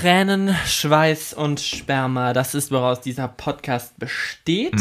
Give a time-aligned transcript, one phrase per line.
[0.00, 4.72] Tränen, Schweiß und Sperma, das ist, woraus dieser Podcast besteht.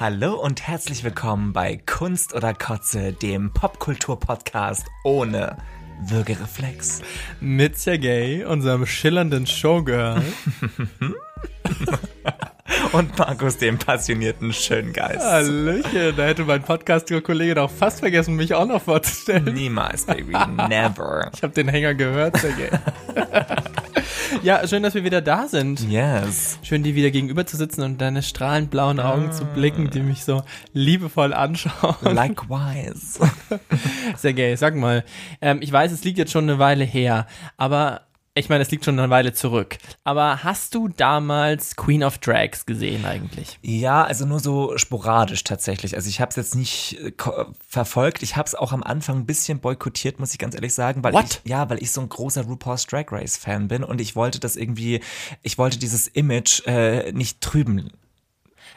[0.00, 5.58] Hallo und herzlich willkommen bei Kunst oder Kotze, dem Popkultur-Podcast ohne
[6.00, 7.02] Würgereflex.
[7.40, 10.22] Mit Sergei, unserem schillernden Showgirl.
[12.92, 15.24] Und Markus, dem passionierten Schöngeist.
[15.24, 19.52] Hallöchen, da hätte mein Podcast-Kollege doch fast vergessen, mich auch noch vorzustellen.
[19.54, 20.32] Niemals, baby,
[20.68, 21.30] never.
[21.34, 22.70] Ich habe den Hänger gehört, Sergei.
[24.42, 25.80] ja, schön, dass wir wieder da sind.
[25.88, 26.58] Yes.
[26.62, 30.24] Schön, dir wieder gegenüber zu sitzen und deine strahlend blauen Augen zu blicken, die mich
[30.24, 30.42] so
[30.72, 31.96] liebevoll anschauen.
[32.00, 33.20] Likewise.
[34.16, 35.04] Sergej, sag mal,
[35.42, 37.26] ähm, ich weiß, es liegt jetzt schon eine Weile her,
[37.56, 38.07] aber
[38.38, 39.78] ich meine, es liegt schon eine Weile zurück.
[40.04, 43.58] Aber hast du damals Queen of Drags gesehen eigentlich?
[43.62, 45.94] Ja, also nur so sporadisch tatsächlich.
[45.94, 47.12] Also ich habe es jetzt nicht äh,
[47.66, 48.22] verfolgt.
[48.22, 51.12] Ich habe es auch am Anfang ein bisschen boykottiert, muss ich ganz ehrlich sagen, weil
[51.12, 51.42] What?
[51.44, 54.40] ich ja, weil ich so ein großer RuPaul's Drag Race Fan bin und ich wollte
[54.40, 55.00] das irgendwie,
[55.42, 57.90] ich wollte dieses Image äh, nicht trüben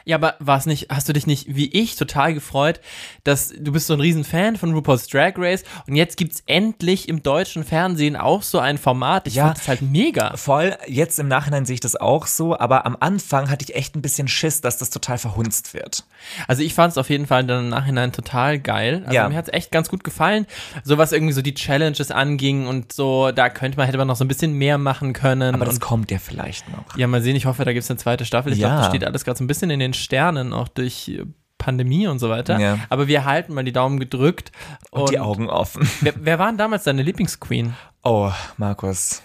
[0.04, 2.80] Ja, aber war es nicht, hast du dich nicht, wie ich, total gefreut,
[3.24, 7.22] dass du bist so ein Riesenfan von RuPaul's Drag Race und jetzt gibt's endlich im
[7.22, 9.26] deutschen Fernsehen auch so ein Format.
[9.26, 9.46] Ich Ja.
[9.46, 10.36] fand das halt mega.
[10.36, 13.94] Voll, jetzt im Nachhinein sehe ich das auch so, aber am Anfang hatte ich echt
[13.96, 16.04] ein bisschen Schiss, dass das total verhunzt wird.
[16.48, 19.02] Also ich fand es auf jeden Fall dann im Nachhinein total geil.
[19.04, 19.28] Also Ja.
[19.28, 20.46] mir hat's echt ganz gut gefallen.
[20.84, 24.16] So was irgendwie so die Challenges anging und so, da könnte man, hätte man noch
[24.16, 25.54] so ein bisschen mehr machen können.
[25.54, 26.96] Aber das kommt ja vielleicht noch.
[26.96, 28.52] Ja, mal sehen, ich hoffe, da gibt's eine zweite Staffel.
[28.52, 28.68] Ich Ja.
[28.68, 31.20] glaube, das steht alles gerade so ein bisschen in den Sternen, auch durch
[31.58, 32.58] Pandemie und so weiter.
[32.58, 32.78] Ja.
[32.88, 34.52] Aber wir halten mal die Daumen gedrückt.
[34.90, 35.88] Und, die Augen offen.
[36.00, 37.74] Wer, wer war denn damals deine Lieblingsqueen?
[38.02, 39.22] Oh, Markus.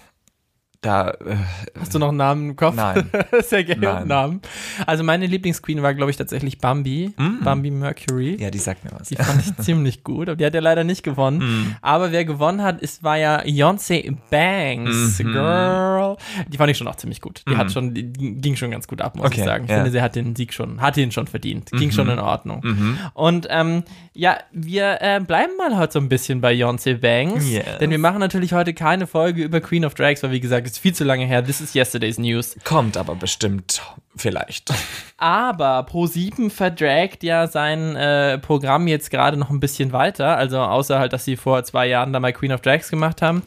[0.81, 1.35] Da, äh,
[1.79, 2.75] Hast du noch einen Namen im Kopf?
[2.75, 3.09] Nein.
[3.41, 4.07] Sehr gerne Nein.
[4.07, 4.41] Namen.
[4.85, 7.13] Also meine Lieblingsqueen war, glaube ich, tatsächlich Bambi.
[7.43, 8.37] Bambi Mercury.
[8.39, 9.07] ja, die sagt mir was.
[9.09, 11.39] Die fand ich ziemlich gut, aber die hat ja leider nicht gewonnen.
[11.39, 11.75] Mhm.
[11.81, 15.31] Aber wer gewonnen hat, ist, war ja Beyoncé Banks, Mhm.
[15.33, 16.17] Girl.
[16.47, 17.41] Die fand ich schon auch ziemlich gut.
[17.49, 19.63] Die hat schon, die ging schon ganz gut ab, muss Okay, ich sagen.
[19.65, 19.77] Ich ja.
[19.77, 21.71] Finde, sie hat den Sieg schon, hat ihn schon verdient.
[21.71, 22.97] Ging schon in Ordnung.
[23.13, 27.65] Und ähm, ja, wir äh, bleiben mal heute so ein bisschen bei Beyoncé Banks, Yes.
[27.79, 30.79] denn wir machen natürlich heute keine Folge über Queen of Drags, weil wie gesagt, ist
[30.79, 31.43] viel zu lange her.
[31.43, 32.57] This is yesterday's news.
[32.63, 33.81] Kommt aber bestimmt,
[34.15, 34.71] vielleicht.
[35.17, 40.37] Aber Pro7 verdragt ja sein äh, Programm jetzt gerade noch ein bisschen weiter.
[40.37, 43.41] Also außer halt, dass sie vor zwei Jahren da mal Queen of Drags gemacht haben.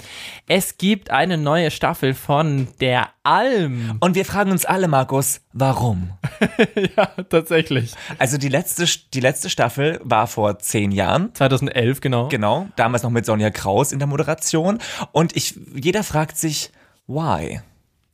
[0.49, 3.99] Es gibt eine neue Staffel von der Alm.
[4.01, 6.11] Und wir fragen uns alle, Markus, warum?
[6.97, 7.93] ja, tatsächlich.
[8.19, 11.35] Also die letzte, die letzte Staffel war vor zehn Jahren.
[11.35, 12.29] 2011, genau.
[12.29, 14.79] Genau, damals noch mit Sonja Kraus in der Moderation.
[15.13, 16.73] Und ich, jeder fragt sich,
[17.11, 17.61] why?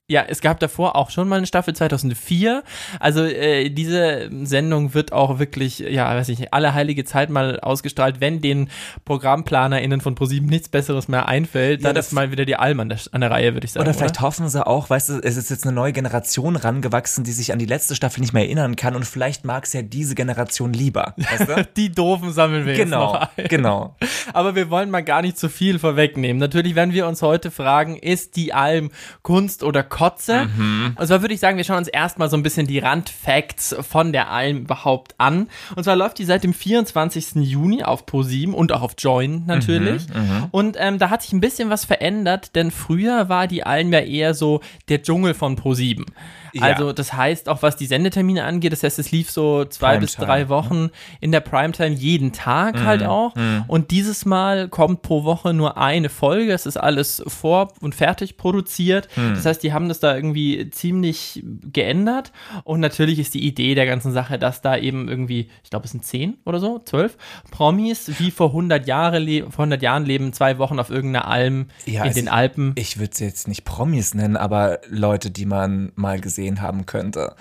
[0.09, 2.63] Ja, es gab davor auch schon mal eine Staffel 2004.
[3.01, 7.59] Also äh, diese Sendung wird auch wirklich, ja, weiß ich, nicht, alle heilige Zeit mal
[7.59, 8.71] ausgestrahlt, wenn den
[9.05, 12.89] ProgrammplanerInnen von ProSieben nichts Besseres mehr einfällt, Ja, dann ist mal wieder die Alm an
[12.89, 13.85] der, an der Reihe, würde ich sagen.
[13.85, 17.33] Oder vielleicht hoffen sie auch, weißt du, es ist jetzt eine neue Generation rangewachsen, die
[17.33, 20.15] sich an die letzte Staffel nicht mehr erinnern kann und vielleicht mag es ja diese
[20.15, 21.15] Generation lieber.
[21.17, 21.67] Weißt du?
[21.77, 23.49] Die doofen sammeln wir jetzt genau, noch ein.
[23.49, 23.97] genau.
[24.33, 26.39] Aber wir wollen mal gar nicht zu viel vorwegnehmen.
[26.39, 28.91] Natürlich werden wir uns heute fragen, ist die Alm
[29.23, 30.45] Kunst oder Kotze?
[30.57, 30.95] Mhm.
[30.99, 34.13] Und zwar würde ich sagen, wir schauen uns erstmal so ein bisschen die Randfacts von
[34.13, 35.49] der Alm überhaupt an.
[35.75, 37.37] Und zwar läuft die seit dem 24.
[37.37, 40.07] Juni auf Pro7 und auch auf Join natürlich.
[40.09, 43.91] Mhm, Und ähm, da hat sich ein bisschen was verändert, denn früher war die Alm
[43.93, 46.05] ja eher so der Dschungel von Pro7.
[46.53, 46.63] Ja.
[46.63, 50.17] Also das heißt, auch was die Sendetermine angeht, das heißt, es lief so zwei bis
[50.17, 50.91] Primetime, drei Wochen
[51.21, 53.35] in der Primetime jeden Tag halt Mhm, auch.
[53.67, 56.53] Und dieses Mal kommt pro Woche nur eine Folge.
[56.53, 59.09] Es ist alles vor und fertig produziert.
[59.17, 59.35] Mhm.
[59.35, 61.43] Das heißt, die haben das da irgendwie ziemlich
[61.73, 62.33] geändert.
[62.65, 65.93] Und natürlich ist die Idee der ganzen Sache, dass da eben irgendwie, ich glaube, es
[65.93, 67.17] sind zehn oder so, zwölf
[67.51, 69.21] Promis, wie vor 100, Jahre
[69.51, 72.73] vor 100 Jahren leben, zwei Wochen auf irgendeiner Alm Ja, in den Alpen.
[72.77, 77.35] Ich würde sie jetzt nicht Promis nennen, aber Leute, die man mal gesehen haben könnte.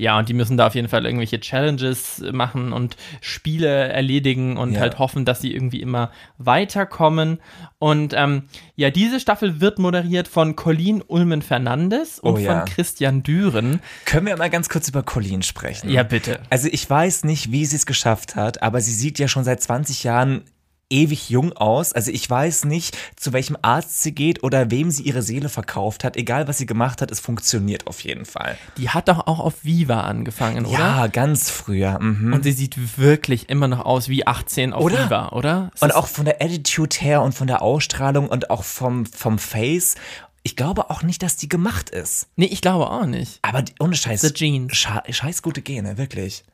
[0.00, 4.72] Ja, und die müssen da auf jeden Fall irgendwelche Challenges machen und Spiele erledigen und
[4.72, 4.80] Ja.
[4.80, 7.38] halt hoffen, dass sie irgendwie immer weiterkommen.
[7.78, 8.44] Und ähm,
[8.76, 12.60] ja, diese Staffel wird moderiert von Colleen Ulmen Fernandes und Oh ja.
[12.60, 13.80] von Christian Düren.
[14.04, 15.90] Können wir mal ganz kurz über Colleen sprechen?
[15.90, 16.40] Ja, bitte.
[16.50, 19.60] Also ich weiß nicht, wie sie es geschafft hat, aber sie sieht ja schon seit
[19.62, 20.42] 20 Jahren
[20.90, 21.92] ewig jung aus.
[21.92, 26.04] Also ich weiß nicht, zu welchem Arzt sie geht oder wem sie ihre Seele verkauft
[26.04, 26.16] hat.
[26.16, 28.58] Egal, was sie gemacht hat, es funktioniert auf jeden Fall.
[28.76, 30.78] Die hat doch auch auf Viva angefangen, oder?
[30.78, 31.98] Ja, ganz früher.
[32.00, 32.32] Mhm.
[32.32, 35.06] Und sie sieht wirklich immer noch aus wie 18 auf Oder?
[35.06, 35.70] Viva, oder?
[35.74, 39.38] Es Und auch von der Attitude her und von der Ausstrahlung und auch vom, vom
[39.38, 39.94] Face.
[40.42, 42.28] Ich glaube auch nicht, dass die gemacht ist.
[42.36, 43.38] Nee, ich glaube auch nicht.
[43.42, 44.22] Aber die, ohne Scheiß.
[44.22, 44.74] The Jeans.
[44.74, 46.44] Scheiß gute Gene, wirklich.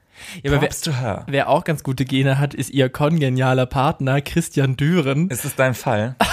[0.42, 5.28] Ja, aber wer, wer auch ganz gute Gene hat, ist ihr kongenialer Partner Christian Düren.
[5.30, 6.16] Ist es dein Fall?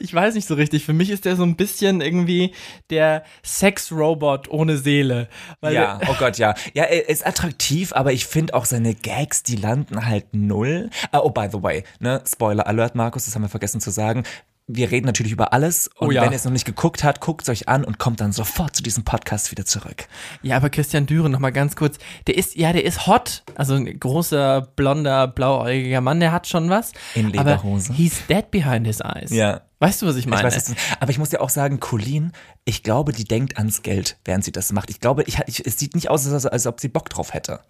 [0.00, 0.84] Ich, weiß nicht so richtig.
[0.84, 2.52] Für mich ist der so ein bisschen irgendwie
[2.90, 5.28] der Sex-Robot ohne Seele.
[5.62, 6.54] Ja, oh Gott, ja.
[6.74, 10.90] Ja, er ist attraktiv, aber ich finde auch seine Gags, die landen halt null.
[11.12, 14.24] Ah, oh, by the way, ne, Spoiler Alert, Markus, das haben wir vergessen zu sagen.
[14.72, 16.22] Wir reden natürlich über alles und Oh ja.
[16.22, 18.76] wenn ihr es noch nicht geguckt habt, guckt es euch an und kommt dann sofort
[18.76, 20.06] zu diesem Podcast wieder zurück.
[20.42, 21.98] Ja, aber Christian Düren, noch mal ganz kurz.
[22.26, 23.42] Der ist, ja, der ist hot.
[23.56, 26.92] Also ein großer, blonder, blauäugiger Mann, der hat schon was.
[27.14, 27.88] In Lederhose.
[27.88, 29.30] Aber he's dead behind his eyes.
[29.30, 29.62] Ja.
[29.80, 30.46] Weißt du, was ich meine?
[30.46, 32.32] Ich weiß, aber ich muss dir auch sagen, Colleen,
[32.64, 34.90] ich glaube, die denkt ans Geld, während sie das macht.
[34.90, 37.60] Ich glaube, ich, ich, es sieht nicht aus, als, als ob sie Bock drauf hätte.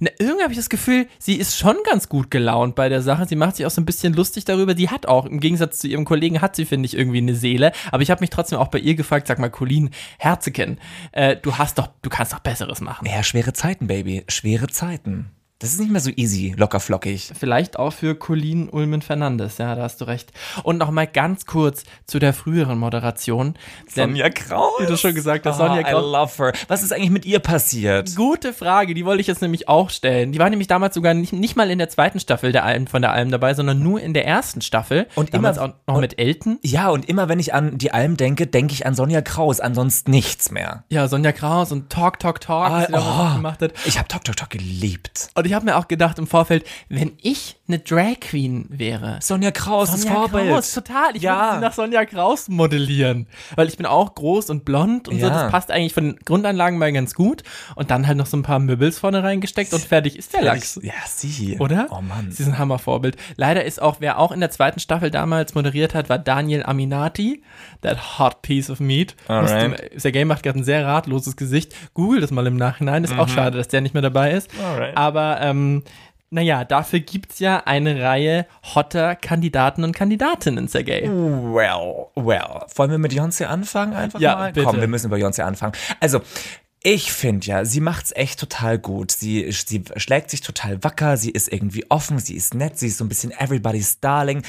[0.00, 3.26] Na, irgendwie habe ich das Gefühl, sie ist schon ganz gut gelaunt bei der Sache.
[3.26, 4.74] Sie macht sich auch so ein bisschen lustig darüber.
[4.74, 7.72] Die hat auch, im Gegensatz zu ihrem Kollegen, hat sie, finde ich, irgendwie eine Seele.
[7.90, 10.78] Aber ich habe mich trotzdem auch bei ihr gefragt, sag mal, Colleen Herzeken,
[11.12, 13.06] äh, du hast doch, du kannst doch Besseres machen.
[13.06, 14.24] Ja, schwere Zeiten, Baby.
[14.28, 15.30] Schwere Zeiten.
[15.62, 17.30] Das ist nicht mehr so easy, locker flockig.
[17.38, 20.32] Vielleicht auch für Colleen Ulmen Fernandes, ja, da hast du recht.
[20.64, 23.54] Und noch mal ganz kurz zu der früheren Moderation.
[23.88, 24.72] Sonja Kraus.
[24.80, 26.02] Wie du schon gesagt hast, Ah, Sonja I Kraus.
[26.36, 26.52] love her.
[26.66, 28.16] Was ist eigentlich mit ihr passiert?
[28.16, 30.32] Gute Frage, die wollte ich jetzt nämlich auch stellen.
[30.32, 33.00] Die war nämlich damals sogar nicht, nicht mal in der zweiten Staffel der Alm von
[33.00, 35.06] der Alm dabei, sondern nur in der ersten Staffel.
[35.14, 36.58] Und damals immer- auch noch und- mit Elton.
[36.62, 40.10] Ja, und immer wenn ich an die Alm denke, denke ich an Sonja Kraus, ansonsten
[40.10, 40.82] nichts mehr.
[40.88, 43.36] Ja, Sonja Kraus und Talk, Talk, Talk, Ah, oh.
[43.36, 43.74] gemacht hat.
[43.84, 45.28] Ich habe Tok Tok Tok geliebt.
[45.36, 49.18] Und ich habe mir auch gedacht im Vorfeld, wenn ich eine Drag Queen wäre.
[49.22, 50.48] Sonja Kraus, das Sonja Vorbild.
[50.50, 51.14] Kraus, total.
[51.16, 51.40] Ich Ja.
[51.40, 53.26] würde sie nach Sonja Kraus modellieren.
[53.56, 55.26] Weil ich bin auch groß und blond und so.
[55.26, 55.32] Ja.
[55.44, 57.42] Das passt eigentlich von den Grundanlagen mal ganz gut.
[57.76, 60.78] Und dann halt noch so ein paar Möbels vorne reingesteckt und fertig ist der Lachs.
[60.82, 61.56] Ja, sie.
[61.58, 61.86] Oder?
[61.90, 62.30] Oh Mann.
[62.30, 63.16] Sie ist ein Hammervorbild.
[63.36, 67.42] Leider ist auch, wer auch in der zweiten Staffel damals moderiert hat, war Daniel Aminati.
[67.80, 69.16] That hot piece of meat.
[69.28, 69.70] Alright.
[69.70, 71.74] Musste- Sergej macht gerade ein sehr ratloses Gesicht.
[71.94, 73.04] Google das mal im Nachhinein.
[73.04, 74.52] Ist auch schade, dass der nicht mehr dabei ist.
[74.54, 74.64] Mhm.
[74.64, 74.96] Alright.
[74.96, 75.82] Aber, ähm,
[76.30, 81.02] naja, dafür gibt's ja eine Reihe hotter Kandidaten und Kandidatinnen, Sergej.
[81.06, 82.64] Well, well.
[82.74, 84.52] Wollen wir mit Beyoncé anfangen einfach Ja, mal?
[84.52, 84.64] bitte.
[84.66, 85.74] Komm, wir müssen über Beyoncé anfangen.
[86.00, 86.20] Also,
[86.84, 89.12] ich finde ja, sie macht's echt total gut.
[89.12, 92.98] Sie, sie schlägt sich total wacker, sie ist irgendwie offen, sie ist nett, sie ist
[92.98, 94.42] so ein bisschen everybody's darling.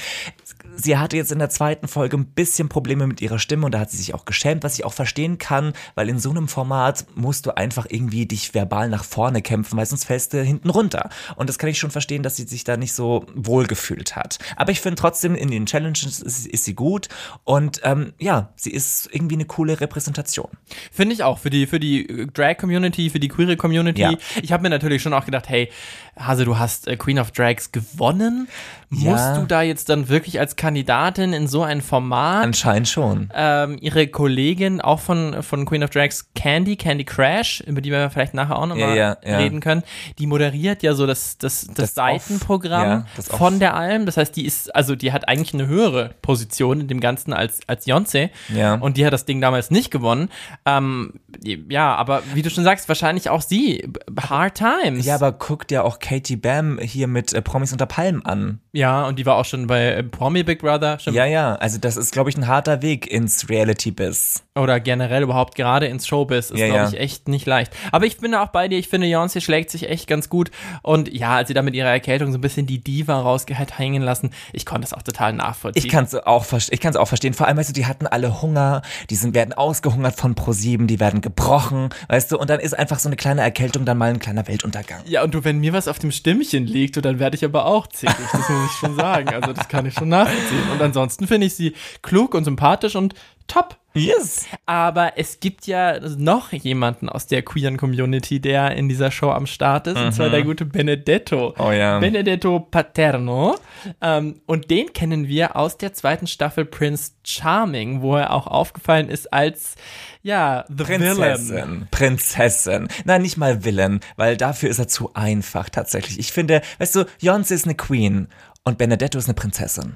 [0.76, 3.78] Sie hatte jetzt in der zweiten Folge ein bisschen Probleme mit ihrer Stimme und da
[3.78, 7.06] hat sie sich auch geschämt, was ich auch verstehen kann, weil in so einem Format
[7.14, 11.10] musst du einfach irgendwie dich verbal nach vorne kämpfen, weil sonst fällst du hinten runter.
[11.36, 14.38] Und das kann ich schon verstehen, dass sie sich da nicht so wohl gefühlt hat.
[14.56, 17.08] Aber ich finde trotzdem, in den Challenges ist, ist sie gut
[17.44, 20.48] und ähm, ja, sie ist irgendwie eine coole Repräsentation.
[20.90, 21.38] Finde ich auch.
[21.38, 24.02] Für die, für die äh, Drag-Community, für die queere Community.
[24.02, 24.14] Ja.
[24.42, 25.70] Ich habe mir natürlich schon auch gedacht, hey,
[26.18, 28.48] Hase, du hast äh, Queen of Drags gewonnen.
[28.90, 29.10] Ja.
[29.10, 33.28] Musst du da jetzt dann wirklich als Kandidatin in so ein Format Anscheinend schon.
[33.34, 38.08] ähm, ihre Kollegin auch von, von Queen of Drags, Candy, Candy Crash, über die wir
[38.10, 39.38] vielleicht nachher auch nochmal Ja, ja, ja.
[39.38, 39.82] reden können,
[40.20, 44.06] die moderiert ja so das, das, das, Das Seitenprogramm ja, das von der Alm.
[44.06, 47.60] Das heißt, die ist, also die hat eigentlich eine höhere Position in dem Ganzen als,
[47.66, 48.30] als Beyoncé.
[48.54, 48.74] Ja.
[48.74, 50.28] Und die hat das Ding damals nicht gewonnen.
[50.66, 53.88] Ähm, ja, aber wie du schon sagst, wahrscheinlich auch sie.
[54.28, 55.04] Hard Times.
[55.04, 58.60] Ja, aber guck dir auch Katie Bam hier mit äh, Promis unter Palmen an.
[58.72, 60.98] ja, und die war auch schon bei äh, Promi Big Brother.
[60.98, 61.16] Stimmt.
[61.16, 64.42] Ja, ja, also das ist, glaube ich, ein harter Weg ins Reality-Biz.
[64.54, 66.88] oder generell überhaupt gerade ins Showbiz ist, Ja, glaube ja.
[66.88, 67.72] ich, echt nicht leicht.
[67.90, 68.78] Aber ich bin da auch bei dir.
[68.78, 70.50] Ich finde, Beyoncé schlägt sich echt ganz gut.
[70.82, 73.78] Und ja, als sie da mit ihrer Erkältung so ein bisschen die Diva rausge hat
[73.78, 75.84] hängen lassen, ich konnte das auch total nachvollziehen.
[75.84, 77.32] Ich kann es auch, ich kann's auch verstehen.
[77.34, 81.00] Vor allem, weißt du, die hatten alle Hunger, die sind, werden ausgehungert von ProSieben, die
[81.00, 84.18] werden gebrochen, weißt du, und dann ist einfach so eine kleine Erkältung dann mal ein
[84.18, 85.00] kleiner Weltuntergang.
[85.06, 87.66] ja, und du, wenn mir was auf dem Stimmchen liegt, du, dann werde ich aber
[87.66, 88.16] auch zickig.
[88.32, 89.28] Das muss ich schon sagen.
[89.30, 90.70] Also, das kann ich schon nachvollziehen.
[90.72, 93.14] Und ansonsten finde ich sie klug und sympathisch und
[93.46, 93.76] top.
[93.96, 94.46] Yes.
[94.66, 99.46] Aber es gibt ja noch jemanden aus der queeren Community, der in dieser Show am
[99.46, 101.54] Start ist, und zwar der gute Benedetto.
[101.56, 102.00] Oh ja.
[102.00, 103.54] Benedetto Paterno.
[104.00, 109.08] Ähm, und den kennen wir aus der zweiten Staffel Prince Charming, wo er auch aufgefallen
[109.08, 109.76] ist als,
[110.22, 111.16] ja, The Villain.
[111.16, 111.88] Prinzessin.
[111.92, 112.88] Prinzessin.
[113.04, 116.18] Nein, nicht mal Villain, weil dafür ist er zu einfach tatsächlich.
[116.18, 118.26] Ich finde, weißt du, Beyoncé ist eine Queen
[118.64, 119.94] und Benedetto ist eine Prinzessin.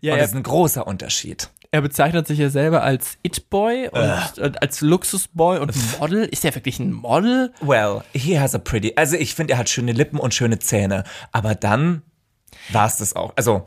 [0.00, 1.50] Ja, und das ist ein großer Unterschied.
[1.70, 6.24] Er bezeichnet sich ja selber als It-Boy und, und als Luxusboy und Model.
[6.24, 7.52] Ist er wirklich ein Model?
[7.60, 8.94] Well, he has a pretty.
[8.96, 11.04] Also ich finde, er hat schöne Lippen und schöne Zähne.
[11.32, 12.02] Aber dann
[12.70, 13.32] war es das auch.
[13.36, 13.66] Also,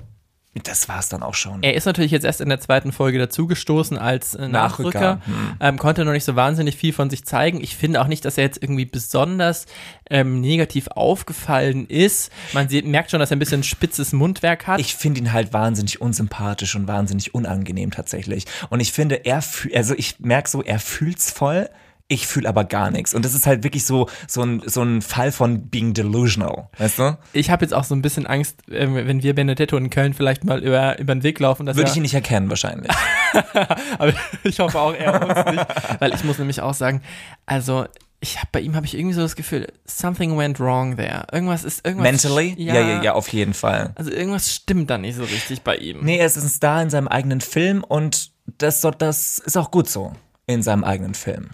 [0.53, 1.63] das war es dann auch schon.
[1.63, 5.57] Er ist natürlich jetzt erst in der zweiten Folge dazugestoßen als äh, Nachrücker, Nachrücker, hm.
[5.61, 7.61] ähm, konnte noch nicht so wahnsinnig viel von sich zeigen.
[7.61, 9.65] Ich finde auch nicht, dass er jetzt irgendwie besonders
[10.09, 12.33] ähm, negativ aufgefallen ist.
[12.51, 14.81] Man sieht, merkt schon, dass er ein bisschen spitzes Mundwerk hat.
[14.81, 18.45] Ich finde ihn halt wahnsinnig unsympathisch und wahnsinnig unangenehm tatsächlich.
[18.69, 21.69] Und ich finde, er fühlt, also ich merke so, er fühlt's voll.
[22.11, 23.13] Ich fühle aber gar nichts.
[23.13, 26.99] Und das ist halt wirklich so, so ein, so ein Fall von being delusional, weißt
[26.99, 27.17] du?
[27.31, 30.43] Ich habe jetzt auch so ein bisschen Angst, äh, wenn wir Benedetto in Köln vielleicht
[30.43, 31.67] mal über, über den Weg laufen.
[31.67, 32.91] Würde ich ihn nicht erkennen, wahrscheinlich.
[33.97, 34.13] aber
[34.43, 35.67] ich hoffe auch er uns nicht.
[36.01, 37.01] Weil ich muss nämlich auch sagen,
[37.45, 37.85] also
[38.19, 41.25] ich hab, bei ihm habe ich irgendwie so das Gefühl, something went wrong there.
[41.31, 42.11] Irgendwas ist irgendwas.
[42.11, 42.55] Mentally?
[42.57, 42.75] Ja.
[42.75, 43.93] ja, ja, ja, auf jeden Fall.
[43.95, 46.03] Also irgendwas stimmt da nicht so richtig bei ihm.
[46.03, 49.89] Nee, er ist ein Star in seinem eigenen Film und das, das ist auch gut
[49.89, 50.11] so
[50.45, 51.51] in seinem eigenen Film.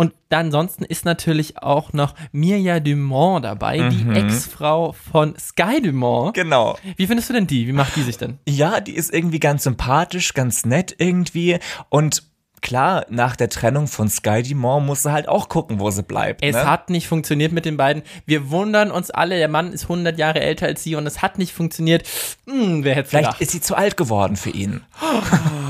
[0.00, 3.90] Und ansonsten ist natürlich auch noch Mirja Dumont dabei, mhm.
[3.90, 6.32] die Ex-Frau von Sky Dumont.
[6.32, 6.78] Genau.
[6.96, 7.66] Wie findest du denn die?
[7.66, 8.38] Wie macht die sich denn?
[8.48, 11.58] Ja, die ist irgendwie ganz sympathisch, ganz nett irgendwie
[11.90, 12.22] und
[12.62, 16.42] klar, nach der Trennung von Sky Dumont muss sie halt auch gucken, wo sie bleibt.
[16.42, 16.64] Es ne?
[16.64, 18.02] hat nicht funktioniert mit den beiden.
[18.24, 21.36] Wir wundern uns alle, der Mann ist 100 Jahre älter als sie und es hat
[21.36, 22.08] nicht funktioniert.
[22.48, 23.42] Hm, wer hätte Vielleicht gedacht.
[23.42, 24.80] ist sie zu alt geworden für ihn.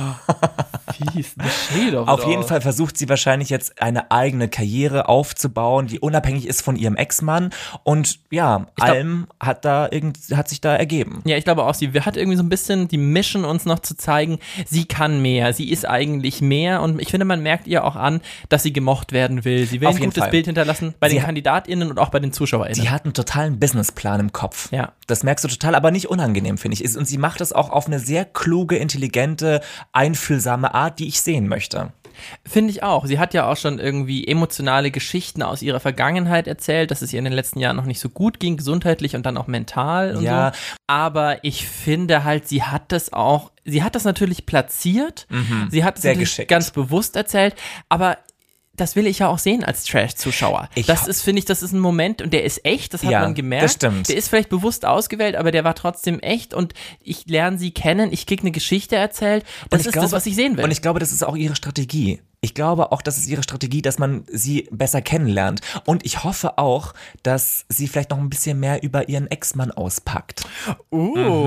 [0.92, 1.34] Fies,
[1.94, 2.48] Auf jeden all.
[2.48, 7.50] Fall versucht sie wahrscheinlich jetzt eine eigene Karriere aufzubauen, die unabhängig ist von ihrem Ex-Mann.
[7.84, 11.22] Und ja, glaub- Alm hat da irgend, hat sich da ergeben.
[11.24, 13.96] Ja, ich glaube auch, sie hat irgendwie so ein bisschen die Mission, uns noch zu
[13.96, 17.96] zeigen, sie kann mehr, sie ist eigentlich mehr und ich finde, man merkt ihr auch
[17.96, 19.66] an, dass sie gemocht werden will.
[19.66, 20.30] Sie will Auf ein gutes Fall.
[20.30, 22.80] Bild hinterlassen bei Sie den KandidatInnen und auch bei den ZuschauerInnen.
[22.80, 24.70] Sie hat einen totalen Businessplan im Kopf.
[24.72, 24.92] Ja.
[25.06, 26.96] Das merkst du total, aber nicht unangenehm, finde ich.
[26.96, 29.60] Und sie macht das auch auf eine sehr kluge, intelligente,
[30.10, 31.92] einfühlsame Art, die ich sehen möchte.
[32.46, 33.06] Finde ich auch.
[33.06, 37.18] Sie hat ja auch schon irgendwie emotionale Geschichten aus ihrer Vergangenheit erzählt, dass es ihr
[37.18, 40.22] in den letzten Jahren noch nicht so gut ging, gesundheitlich und dann auch mental und
[40.24, 40.52] Ja.
[40.52, 40.58] so.
[40.86, 45.26] Aber ich finde halt, sie hat das auch, sie hat das natürlich platziert.
[45.70, 46.46] Sie hat es Mhm.
[46.48, 47.54] Ganz bewusst erzählt,
[47.88, 48.18] aber
[48.80, 50.68] das will ich ja auch sehen als Trash-Zuschauer.
[50.86, 53.20] Das ist, finde ich, das ist ein Moment und der ist echt, das hat Ja,
[53.20, 53.64] man gemerkt.
[53.64, 54.08] das stimmt.
[54.08, 58.12] Der ist vielleicht bewusst ausgewählt, aber der war trotzdem echt und ich lerne sie kennen,
[58.12, 59.44] ich krieg eine Geschichte erzählt.
[59.68, 60.64] Das ist glaube, das, was ich sehen will.
[60.64, 62.20] Und ich glaube, das ist auch ihre Strategie.
[62.42, 65.60] Ich glaube auch, das ist ihre Strategie, dass man sie besser kennenlernt.
[65.84, 70.44] Und ich hoffe auch, dass sie vielleicht noch ein bisschen mehr über ihren Ex-Mann auspackt.
[70.90, 71.44] Uh,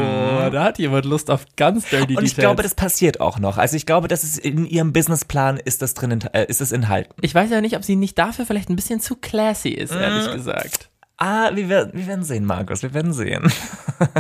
[0.52, 2.18] da hat jemand Lust auf ganz dirty Mhm.
[2.20, 2.44] Und ich Details.
[2.44, 3.58] glaube, das passiert auch noch.
[3.58, 7.14] Also ich glaube, dass es in ihrem Businessplan ist das drin, äh, ist es enthalten.
[7.22, 10.32] ich weiß ja nicht, ob sie nicht dafür vielleicht ein bisschen zu classy ist, ehrlich
[10.32, 10.90] gesagt.
[11.24, 13.50] Ah, wir werden, wir werden sehen, Markus, wir werden sehen.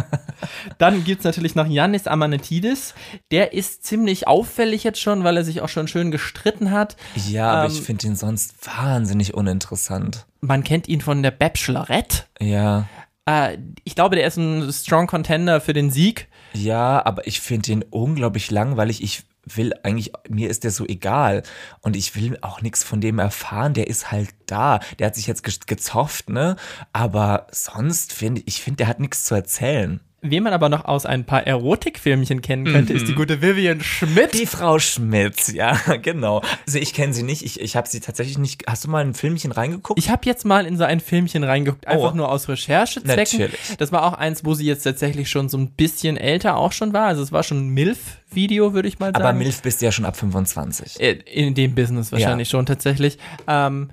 [0.77, 2.93] Dann gibt's natürlich noch Yannis Amanatidis.
[3.29, 6.95] Der ist ziemlich auffällig jetzt schon, weil er sich auch schon schön gestritten hat.
[7.27, 10.25] Ja, aber Ähm, ich finde ihn sonst wahnsinnig uninteressant.
[10.39, 12.23] Man kennt ihn von der Bachelorette.
[12.39, 12.87] Ja.
[13.25, 16.29] Äh, ich glaube, der ist ein strong Contender für den Sieg.
[16.53, 19.03] Ja, aber ich finde ihn unglaublich langweilig.
[19.03, 21.43] Ich will eigentlich, mir ist der so egal.
[21.81, 23.73] Und ich will auch nichts von dem erfahren.
[23.73, 24.79] Der ist halt da.
[24.99, 26.55] Der hat sich jetzt ge gezofft, ne?
[26.93, 30.01] Aber sonst finde ich, finde, der hat nichts zu erzählen.
[30.23, 34.33] Wen man aber noch aus ein paar Erotikfilmchen kennen könnte, ist die gute Vivian Schmidt.
[34.33, 36.41] Die Frau Schmitz, ja, genau.
[36.65, 37.43] Also ich kenne sie nicht.
[37.43, 38.63] Ich, ich habe sie tatsächlich nicht.
[38.67, 39.99] Hast du mal ein Filmchen reingeguckt?
[39.99, 42.15] Ich habe jetzt mal in so ein Filmchen reingeguckt, einfach Oh.
[42.15, 43.39] nur aus Recherchezwecken.
[43.39, 43.59] Natürlich.
[43.77, 46.93] Das war auch eins, wo sie jetzt tatsächlich schon so ein bisschen älter auch schon
[46.93, 47.07] war.
[47.07, 49.17] Also es war schon ein MILF-Video, würde ich mal sagen.
[49.17, 50.99] aber Milf bist du ja schon ab 25.
[50.99, 53.17] Äh, In dem Business wahrscheinlich schon tatsächlich.
[53.47, 53.89] Ähm,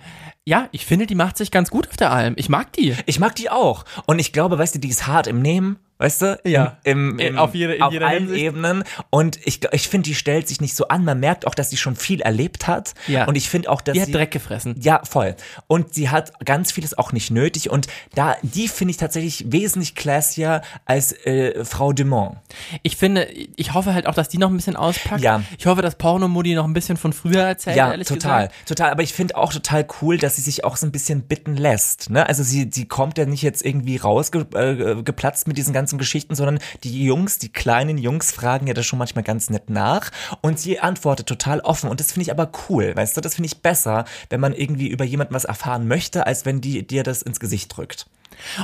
[0.50, 2.34] ja, ich finde, die macht sich ganz gut auf der Alm.
[2.36, 2.96] Ich mag die.
[3.06, 3.84] Ich mag die auch.
[4.06, 6.40] Und ich glaube, weißt du, die ist hart im Nehmen, weißt du?
[6.44, 6.78] Ja.
[6.82, 8.42] Im, im, Äh, im, auf jede- in auf jeder allen Hinsicht.
[8.46, 8.84] Ebenen.
[9.10, 11.04] Und ich, ich finde, die stellt sich nicht so an.
[11.04, 12.94] Man merkt auch, dass sie schon viel erlebt hat.
[13.06, 13.26] Ja.
[13.26, 14.12] Und ich finde auch, dass Die hat sie.
[14.12, 14.74] Dreck gefressen.
[14.80, 15.36] Ja, voll.
[15.68, 17.70] Und sie hat ganz vieles auch nicht nötig.
[17.70, 22.38] Und da, die finde ich tatsächlich wesentlich classier als äh, Frau Dumont.
[22.82, 25.22] Ich finde, ich hoffe halt auch, dass die noch ein bisschen auspackt.
[25.22, 25.42] Ja.
[25.58, 28.54] Ich hoffe, dass Pornomodi noch ein bisschen von früher erzählt, Ja, total, gesagt.
[28.68, 28.90] total.
[28.90, 32.10] Aber ich finde auch total cool, dass sie sich auch so ein bisschen bitten lässt.
[32.10, 32.26] Ne?
[32.26, 36.58] Also sie, sie kommt ja nicht jetzt irgendwie rausgeplatzt äh, mit diesen ganzen Geschichten, sondern
[36.84, 40.80] die Jungs, die kleinen Jungs fragen ja das schon manchmal ganz nett nach und sie
[40.80, 41.90] antwortet total offen.
[41.90, 43.20] Und das finde ich aber cool, weißt du?
[43.20, 46.86] Das finde ich besser, wenn man irgendwie über jemanden was erfahren möchte, als wenn die
[46.86, 48.06] dir das ins Gesicht drückt.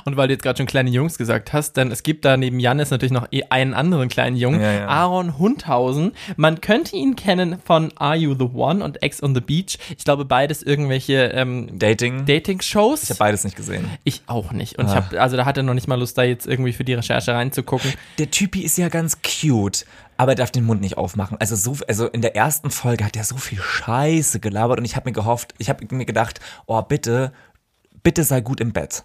[0.04, 2.60] Und weil du jetzt gerade schon kleine Jungs gesagt hast, denn es gibt da neben
[2.60, 4.88] Janis natürlich noch eh einen anderen kleinen Jungen, Ja, ja.
[4.88, 6.12] Aaron Hundhausen.
[6.36, 9.78] Man könnte ihn kennen von Are You the One und Ex on the Beach.
[9.96, 12.24] Ich glaube, beides irgendwelche ähm, Dating?
[12.26, 13.04] Dating-Shows.
[13.04, 13.90] ich habe beides nicht gesehen.
[14.04, 14.78] Ich auch nicht.
[14.78, 14.96] Und ich Ah.
[14.96, 17.32] habe, also da hat er noch nicht mal Lust, da jetzt irgendwie für die Recherche
[17.34, 17.92] reinzugucken.
[18.18, 19.84] Der Typi ist ja ganz cute,
[20.16, 21.36] aber er darf den Mund nicht aufmachen.
[21.40, 24.96] Also so, also in der ersten Folge hat er so viel Scheiße gelabert und ich
[24.96, 27.32] habe mir gehofft, ich habe mir gedacht, oh bitte,
[28.02, 29.04] bitte sei gut im Bett.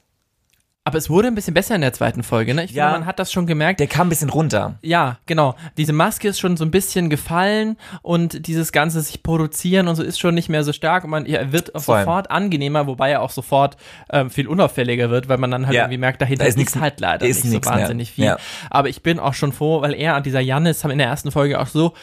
[0.83, 2.63] Aber es wurde ein bisschen besser in der zweiten Folge, ne?
[2.63, 2.85] Ich Ja.
[2.88, 3.79] finde, man hat das schon gemerkt.
[3.79, 4.79] Der kam ein bisschen runter.
[4.81, 5.53] Ja, genau.
[5.77, 10.01] Diese Maske ist schon so ein bisschen gefallen und dieses ganze sich produzieren und so
[10.01, 12.00] ist schon nicht mehr so stark und man er wird Voll.
[12.00, 13.77] sofort angenehmer, wobei er auch sofort
[14.11, 15.83] ähm, viel unauffälliger wird, weil man dann halt Ja.
[15.83, 17.77] irgendwie merkt, dahinter Da ist ist, nix- halt leider ist nicht so nix mehr.
[17.77, 18.25] wahnsinnig viel.
[18.25, 18.38] Ja.
[18.71, 21.29] Aber ich bin auch schon froh, weil er und dieser Jannis haben in der ersten
[21.31, 21.93] Folge auch so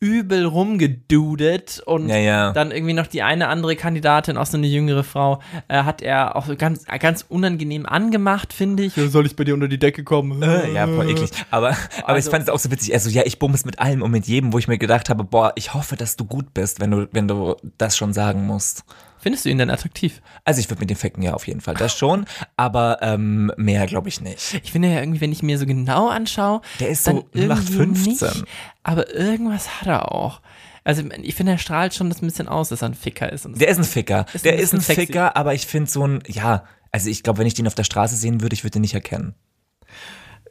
[0.00, 2.52] übel rumgedudet und Ja, ja.
[2.52, 6.36] dann irgendwie noch die eine andere Kandidatin, auch so eine jüngere Frau, äh, hat er
[6.36, 8.96] auch so ganz, ganz unangenehm angemacht, finde ich.
[8.96, 10.42] Ja, soll ich bei dir unter die Decke kommen?
[10.42, 11.30] Äh, Ja, voll eklig.
[11.50, 12.92] Aber, aber Also- ich fand es auch so witzig.
[12.92, 15.52] Also, ja, ich bummes mit allem und mit jedem, wo ich mir gedacht habe, boah,
[15.56, 18.84] ich hoffe, dass du gut bist, wenn du, wenn du das schon sagen musst.
[19.24, 20.20] Findest du ihn denn attraktiv?
[20.44, 22.26] Also, ich würde mit den Ficken ja auf jeden Fall das schon,
[22.58, 24.60] aber ähm, mehr glaube ich nicht.
[24.62, 28.28] Ich finde ja irgendwie, wenn ich mir so genau anschaue, Der ist dann so 0815.
[28.28, 28.44] Nicht,
[28.82, 30.42] aber irgendwas hat er auch.
[30.84, 33.46] Also ich finde, er strahlt schon das ein bisschen aus, dass er ein Ficker ist.
[33.46, 34.26] Und Der ist ein Ficker.
[34.34, 35.06] Ist ein der ist ein sexy.
[35.06, 37.84] Ficker, aber ich finde so ein, ja, also ich glaube, wenn ich den auf der
[37.84, 39.34] Straße sehen würde, ich würde den nicht erkennen.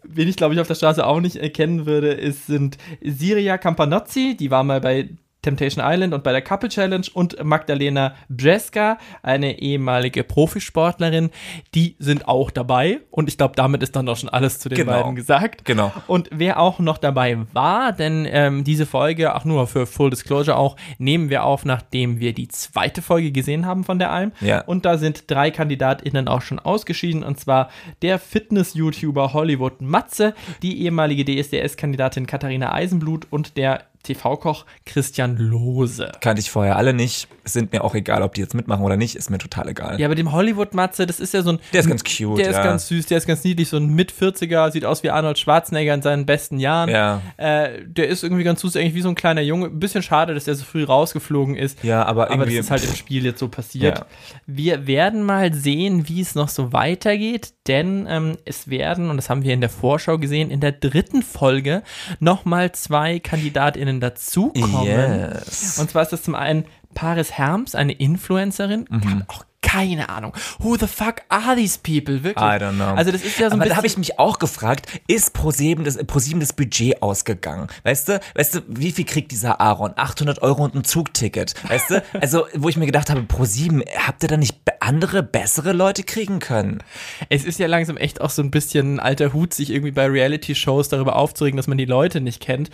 [0.02, 4.36] Wen ich, glaube ich, auf der Straße auch nicht erkennen würde, ist, sind Siria Campanozzi,
[4.36, 5.10] die war mal bei
[5.44, 11.30] Temptation Island und bei der Couple Challenge und Magdalena Brzeska, eine ehemalige Profisportlerin,
[11.76, 14.78] die sind auch dabei und ich glaube, damit ist dann auch schon alles zu den
[14.80, 14.94] Genau.
[14.94, 15.66] beiden gesagt.
[15.66, 15.92] Genau.
[16.08, 20.58] Und wer auch noch dabei war, denn ähm, diese Folge, auch nur für Full Disclosure
[20.58, 24.32] auch, nehmen wir auf, nachdem wir die zweite Folge gesehen haben von der Alm.
[24.42, 24.62] Ja.
[24.62, 27.70] Und da sind drei KandidatInnen auch schon ausgeschieden, und zwar
[28.02, 36.12] der Fitness-YouTuber Hollywood Matze, die ehemalige DSDS-Kandidatin Katharina Eisenblut und der TV-Koch Christian Lose.
[36.22, 37.28] Kannte ich vorher alle nicht.
[37.46, 40.00] Sind mir auch egal, ob die jetzt mitmachen oder nicht, ist mir total egal.
[40.00, 41.60] Ja, aber dem Hollywood-Matze, das ist ja so ein.
[41.74, 42.64] Der ist ganz cute, Der ist ja.
[42.64, 46.02] ganz süß, der ist ganz niedlich, so ein Mit-40er, sieht aus wie Arnold Schwarzenegger in
[46.02, 46.90] seinen besten Jahren.
[46.90, 47.22] Ja.
[47.38, 49.66] Äh, der ist irgendwie ganz süß, eigentlich wie so ein kleiner Junge.
[49.68, 51.84] Ein bisschen schade, dass der so früh rausgeflogen ist.
[51.84, 54.00] Ja, aber Aber das irgendwie- ist halt im Spiel jetzt so passiert.
[54.00, 54.06] Ja.
[54.46, 59.30] Wir werden mal sehen, wie es noch so weitergeht, denn ähm, es werden, und das
[59.30, 61.84] haben wir in der Vorschau gesehen, in der dritten Folge
[62.20, 64.86] nochmal zwei KandidatInnen dazukommen.
[64.86, 65.80] Yes.
[65.80, 68.86] Und zwar ist das zum einen Paris Herms, eine Influencerin.
[68.90, 69.10] Mhm.
[69.10, 70.34] Habe auch keine Ahnung.
[70.60, 72.24] Who the fuck are these people?
[72.24, 72.38] Wirklich.
[72.38, 72.94] I don't know.
[72.94, 75.84] Also das ist ja so ein Aber da habe ich mich auch gefragt, ist ProSieben
[75.84, 77.68] das, ProSieben das Budget ausgegangen?
[77.84, 79.94] Weißt du, weißt du, wie viel kriegt dieser Aaron?
[79.96, 81.56] 800 Euro und ein Zugticket.
[81.68, 85.74] Weißt du, also wo ich mir gedacht habe, ProSieben, habt ihr da nicht andere, bessere
[85.74, 86.84] Leute kriegen können?
[87.30, 90.06] Es ist ja langsam echt auch so ein bisschen ein alter Hut, sich irgendwie bei
[90.06, 92.70] Reality-Shows darüber aufzuregen, dass man die Leute nicht kennt.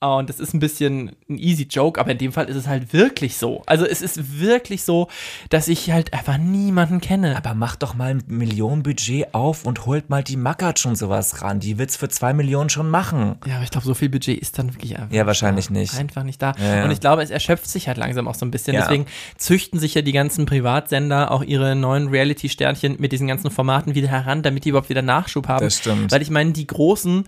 [0.00, 2.92] Und das ist ein bisschen ein easy Joke, aber in dem Fall ist es halt
[2.92, 3.62] wirklich so.
[3.66, 5.08] Also es ist wirklich so,
[5.50, 7.36] dass ich halt einfach niemanden kenne.
[7.36, 11.60] Aber macht doch mal ein Millionenbudget auf und holt mal die Mackert schon sowas ran.
[11.60, 13.36] Die wird's für zwei Millionen schon machen.
[13.46, 15.72] ja, aber ich glaube, so viel Budget ist dann wirklich einfach Ja, wahrscheinlich da.
[15.72, 15.96] nicht.
[15.96, 16.54] Einfach nicht da.
[16.58, 16.84] Ja, ja.
[16.84, 18.74] Und ich glaube, es erschöpft sich halt langsam auch so ein bisschen.
[18.74, 18.82] Ja.
[18.82, 23.94] Deswegen züchten sich ja die ganzen Privatsender auch ihre neuen Reality-Sternchen mit diesen ganzen Formaten
[23.94, 25.64] wieder heran, damit die überhaupt wieder Nachschub haben.
[25.64, 26.12] Das stimmt.
[26.12, 27.24] Weil ich meine, die großen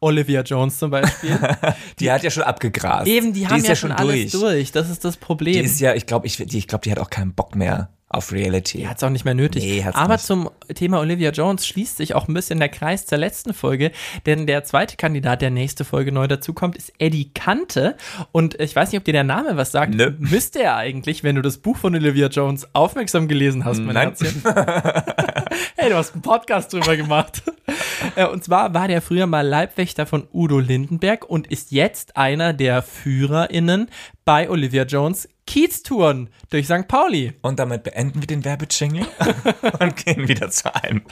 [0.00, 1.38] Olivia Jones zum Beispiel,
[2.00, 3.06] Die hat ja schon abgegrast.
[3.06, 4.70] Eben, die haben ist ja, schon alles durch.
[4.72, 5.54] Das ist das Problem.
[5.54, 7.88] Die ist ja, ich glaube, ich, die, ich glaub, die hat auch keinen Bock mehr
[8.08, 8.82] auf Reality.
[8.84, 9.64] Hat es auch nicht mehr nötig.
[9.64, 10.24] Nee, Aber nicht.
[10.24, 13.90] zum Thema Olivia Jones schließt sich auch ein bisschen der Kreis zur letzten Folge,
[14.26, 17.96] denn der zweite Kandidat, der nächste Folge neu dazukommt, ist Eddie Kante.
[18.30, 19.94] Und ich weiß nicht, ob dir der Name was sagt.
[19.94, 20.12] Nö.
[20.18, 24.08] Müsste er eigentlich, wenn du das Buch von Olivia Jones aufmerksam gelesen hast, mein Nein.
[24.08, 24.42] Herzchen.
[25.86, 27.42] hey, du hast einen Podcast drüber gemacht.
[28.14, 32.52] Äh, Und zwar war der früher mal Leibwächter von Udo Lindenberg und ist jetzt einer
[32.52, 33.88] der FührerInnen
[34.24, 36.86] bei Olivia Jones Kiez-Touren durch St.
[36.88, 37.32] Pauli.
[37.42, 39.06] Und damit beenden wir den Werbejingle
[39.80, 41.02] und gehen wieder zu einem.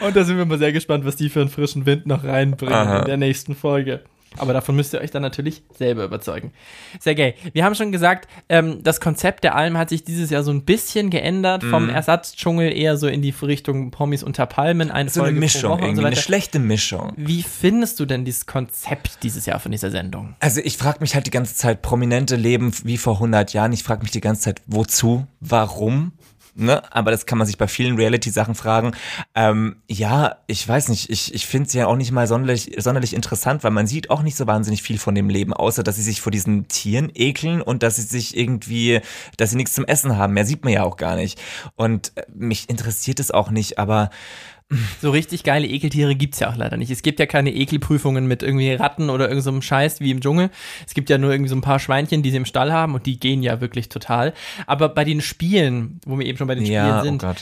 [0.00, 2.74] Und da sind wir mal sehr gespannt, was die für einen frischen Wind noch reinbringen
[2.74, 3.00] Aha.
[3.00, 4.04] in der nächsten Folge.
[4.38, 6.52] Aber davon müsst ihr euch dann natürlich selber überzeugen.
[7.00, 7.34] Sehr geil.
[7.52, 10.64] Wir haben schon gesagt, ähm, das Konzept der Alm hat sich dieses Jahr so ein
[10.64, 11.62] bisschen geändert.
[11.64, 11.90] Vom Mhm.
[11.90, 14.90] Ersatzdschungel eher so in die Richtung Promis unter Palmen.
[14.90, 17.12] Eine So eine Folge pro Mischung, irgendwie so eine schlechte Mischung.
[17.16, 20.34] Wie findest du denn dieses Konzept dieses Jahr von dieser Sendung?
[20.40, 23.72] Also ich frage mich halt die ganze Zeit, Prominente leben wie vor 100 Jahren.
[23.72, 26.12] Ich frage mich die ganze Zeit, wozu, warum?
[26.54, 26.82] Ne?
[26.92, 28.92] Aber das kann man sich bei vielen Reality-Sachen fragen.
[29.34, 33.14] Ähm, ja, ich weiß nicht, ich, ich finde es ja auch nicht mal sonderlich, sonderlich
[33.14, 36.02] interessant, weil man sieht auch nicht so wahnsinnig viel von dem Leben, außer dass sie
[36.02, 39.00] sich vor diesen Tieren ekeln und dass sie sich irgendwie,
[39.38, 40.34] dass sie nichts zum Essen haben.
[40.34, 41.40] Mehr sieht man ja auch gar nicht.
[41.74, 44.10] Und äh, mich interessiert es auch nicht, aber
[45.00, 46.90] So richtig geile Ekeltiere gibt's ja auch leider nicht.
[46.90, 50.50] Es gibt ja keine Ekelprüfungen mit irgendwie Ratten oder irgendeinem so Scheiß wie im Dschungel.
[50.86, 53.06] Es gibt ja nur irgendwie so ein paar Schweinchen, die sie im Stall haben und
[53.06, 54.32] die gehen ja wirklich total.
[54.66, 57.36] Aber bei den Spielen, wo wir eben schon bei den Ja, Spielen oh sind, Gott.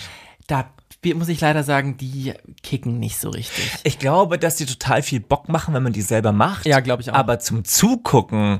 [0.46, 0.66] da
[1.14, 3.64] muss ich leider sagen, die kicken nicht so richtig.
[3.84, 6.66] Ich glaube, dass die total viel Bock machen, wenn man die selber macht.
[6.66, 7.14] Ja, glaube ich auch.
[7.14, 8.58] Aber zum Zugucken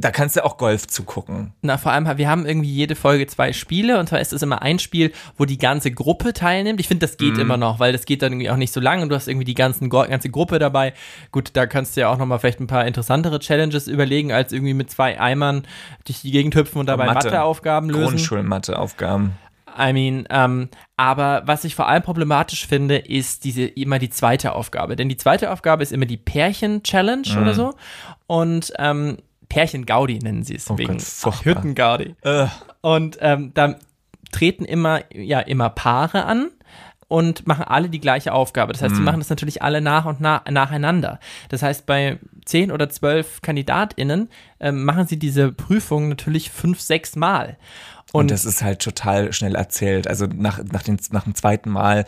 [0.00, 1.52] Da kannst du auch Golf zugucken.
[1.60, 4.62] Na, vor allem, wir haben irgendwie jede Folge zwei Spiele und zwar ist es immer
[4.62, 6.78] ein Spiel, wo die ganze Gruppe teilnimmt.
[6.78, 9.02] Ich finde, das geht immer noch, weil das geht dann irgendwie auch nicht so lang
[9.02, 10.94] und du hast irgendwie die ganzen, ganze Gruppe dabei.
[11.32, 14.74] Gut, da kannst du ja auch nochmal vielleicht ein paar interessantere Challenges überlegen, als irgendwie
[14.74, 15.64] mit zwei Eimern
[16.04, 17.26] durch die Gegend hüpfen und dabei Mathe.
[17.26, 18.02] Matheaufgaben lösen.
[18.02, 19.32] Grundschulmatheaufgaben.
[19.78, 24.52] I mean, ähm, aber was ich vor allem problematisch finde, ist diese immer die zweite
[24.52, 24.96] Aufgabe.
[24.96, 27.74] Denn die zweite Aufgabe ist immer die Pärchen-Challenge oder so.
[28.26, 31.44] Und ähm, Pärchen-Gaudi nennen sie es Oh wegen Gott, furchtbar.
[31.56, 32.14] Hütten-Gaudi.
[32.22, 32.46] Äh,
[32.80, 33.76] Und ähm, da
[34.32, 36.50] treten immer, ja, immer Paare an
[37.08, 38.72] und machen alle die gleiche Aufgabe.
[38.74, 38.96] Das heißt, Mhm.
[38.96, 41.18] sie machen das natürlich alle nach und nach, nacheinander.
[41.48, 44.28] Das heißt, bei zehn oder zwölf KandidatInnen
[44.60, 47.56] ähm, machen sie diese Prüfung natürlich fünf, sechs Mal.
[48.12, 50.06] und, das ist halt total schnell erzählt.
[50.08, 52.04] Also nach, nach, den, nach dem zweiten Mal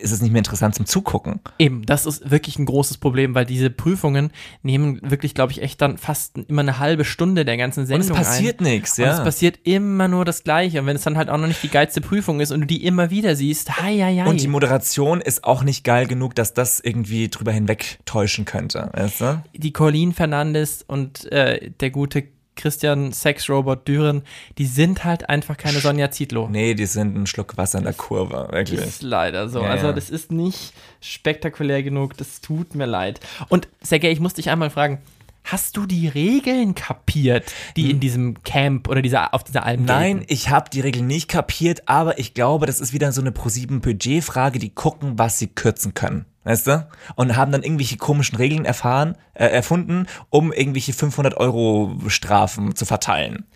[0.00, 1.40] ist es nicht mehr interessant zum Zugucken.
[1.58, 4.30] Eben, das ist wirklich ein großes Problem, weil diese Prüfungen
[4.62, 8.10] nehmen wirklich, glaube ich, echt dann fast immer eine halbe Stunde der ganzen Und Sendung
[8.10, 8.64] es passiert ein.
[8.64, 9.24] nichts, Und es ja.
[9.24, 10.80] passiert immer nur das Gleiche.
[10.80, 12.84] Und wenn es dann halt auch noch nicht die geilste Prüfung ist und du die
[12.84, 14.28] immer wieder siehst, hei, hei, hei.
[14.28, 18.90] Und die Moderation ist auch nicht geil genug, dass das irgendwie drüber hinweg täuschen könnte.
[18.92, 19.42] Weißt du?
[19.54, 22.24] die Colleen Fernandes und äh, der gute
[22.56, 24.22] Christian Sexrobot Düren,
[24.58, 26.48] die sind halt einfach keine Sonja Zietlow.
[26.48, 28.80] Nee, die sind ein Schluck Wasser in der Kurve, wirklich.
[28.80, 29.62] Ist leider so.
[29.62, 32.16] Ja, also das ist nicht spektakulär genug.
[32.16, 33.20] Das tut mir leid.
[33.48, 34.98] Und Sergej, ich muss dich einmal fragen,
[35.46, 39.86] hast du die Regeln kapiert, die in diesem Camp oder dieser, auf dieser Alm Hm.
[39.86, 40.32] Nein, gelten?
[40.32, 44.58] ich habe die Regeln nicht kapiert, aber ich glaube, das ist wieder so eine Pro7-Budgetfrage,
[44.58, 46.26] die gucken, was sie kürzen können.
[46.46, 46.86] Weißt du?
[47.16, 52.84] Und haben dann irgendwelche komischen Regeln erfahren, äh, erfunden, um irgendwelche 500 Euro Strafen zu
[52.84, 53.46] verteilen.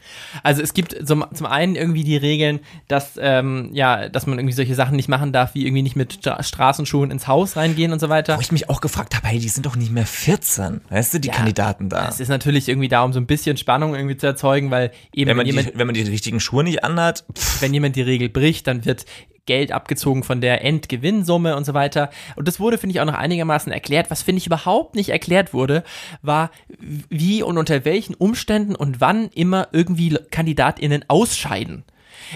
[0.43, 4.55] Also es gibt zum, zum einen irgendwie die Regeln, dass, ähm, ja, dass man irgendwie
[4.55, 8.01] solche Sachen nicht machen darf, wie irgendwie nicht mit Stra Straßenschuhen ins Haus reingehen und
[8.01, 8.37] so weiter.
[8.37, 11.21] Wo ich mich auch gefragt habe, hey, die sind doch nicht mehr 14, weißt du,
[11.21, 12.09] die Ja, Kandidaten da.
[12.09, 15.29] Es ist natürlich irgendwie da, um so ein bisschen Spannung irgendwie zu erzeugen, weil eben
[15.29, 17.95] Wenn man, wenn, die, jemand, wenn man die richtigen Schuhe nicht anhat, pff, wenn jemand
[17.95, 19.07] die Regel bricht, dann wird
[19.47, 22.11] Geld abgezogen von der Endgewinnsumme und so weiter.
[22.37, 24.11] Und das wurde, finde ich, auch noch einigermaßen erklärt.
[24.11, 25.83] Was, finde ich, überhaupt nicht erklärt wurde,
[26.23, 31.85] war, wie und unter welchen Umständen und wann immer irgendwie KandidatInnen ausscheiden.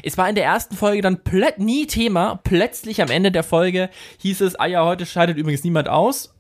[0.03, 1.21] Es war in der ersten Folge dann
[1.59, 2.41] nie Thema.
[2.43, 6.35] Plötzlich am Ende der Folge hieß es, ah ja, heute scheidet übrigens niemand aus.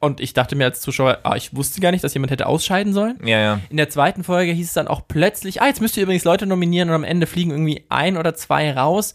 [0.00, 2.92] Und ich dachte mir als Zuschauer, ah, ich wusste gar nicht, dass jemand hätte ausscheiden
[2.92, 3.18] sollen.
[3.24, 3.60] ja, ja.
[3.68, 6.46] In der zweiten Folge hieß es dann auch plötzlich, ah, jetzt müsst ihr übrigens Leute
[6.46, 9.14] nominieren und am Ende fliegen irgendwie ein oder zwei raus.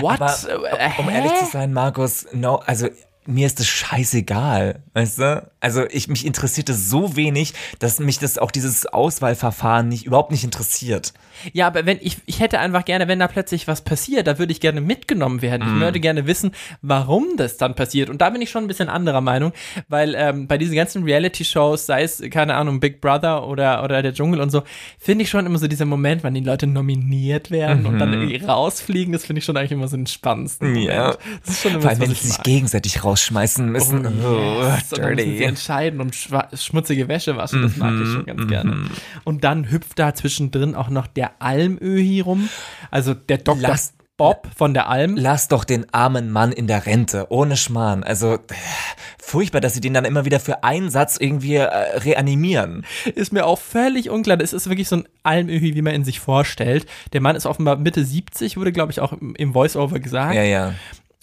[0.00, 0.20] What?
[0.20, 0.36] Aber
[0.80, 1.16] Äh, um hä?
[1.16, 2.88] ehrlich zu sein, Markus, no, also
[3.26, 5.50] mir ist das scheißegal, weißt du?
[5.60, 10.30] Also ich mich interessiert es so wenig, dass mich das auch dieses Auswahlverfahren nicht überhaupt
[10.30, 11.12] nicht interessiert.
[11.52, 14.52] Ja, aber wenn ich, ich hätte einfach gerne, wenn da plötzlich was passiert, da würde
[14.52, 15.68] ich gerne mitgenommen werden.
[15.68, 15.74] Mhm.
[15.74, 18.08] Ich würde gerne wissen, warum das dann passiert.
[18.08, 19.52] Und da bin ich schon ein bisschen anderer Meinung,
[19.88, 24.14] weil ähm, bei diesen ganzen Reality-Shows, sei es, keine Ahnung, Big Brother oder, oder der
[24.14, 24.62] Dschungel und so,
[24.98, 28.36] finde ich schon immer so dieser Moment, wann die Leute nominiert werden und dann irgendwie
[28.36, 30.86] rausfliegen, das finde ich schon eigentlich immer so den spannendsten Moment.
[30.86, 30.90] Mhm.
[30.90, 31.16] Ja.
[31.44, 34.06] Das ist schon immer Vor allem, so, wenn sie ich sich gegenseitig rausschmeißen müssen.
[34.06, 35.44] Oh, Yes, und dann müssen sie dirty.
[35.44, 36.14] entscheiden und
[36.54, 37.62] schmutzige Wäsche waschen.
[37.62, 38.76] Das mag ich Mhm, schon ganz gerne.
[39.24, 42.48] Und dann hüpft da zwischendrin auch noch der Almöhi rum.
[42.90, 43.60] Also der Dr.
[43.60, 45.16] Lass- Bob von der Alm.
[45.16, 48.02] Lass doch den armen Mann in der Rente, ohne Schmarrn.
[48.04, 48.38] Also äh,
[49.18, 52.84] furchtbar, dass sie den dann immer wieder für einen Satz irgendwie äh, reanimieren.
[53.14, 54.36] Ist mir auch völlig unklar.
[54.36, 56.84] Das ist wirklich so ein Almöhi, wie man ihn sich vorstellt.
[57.14, 60.34] Der Mann ist offenbar Mitte 70, wurde, glaube ich, auch im Voice-Over gesagt.
[60.34, 60.74] Ja, ja.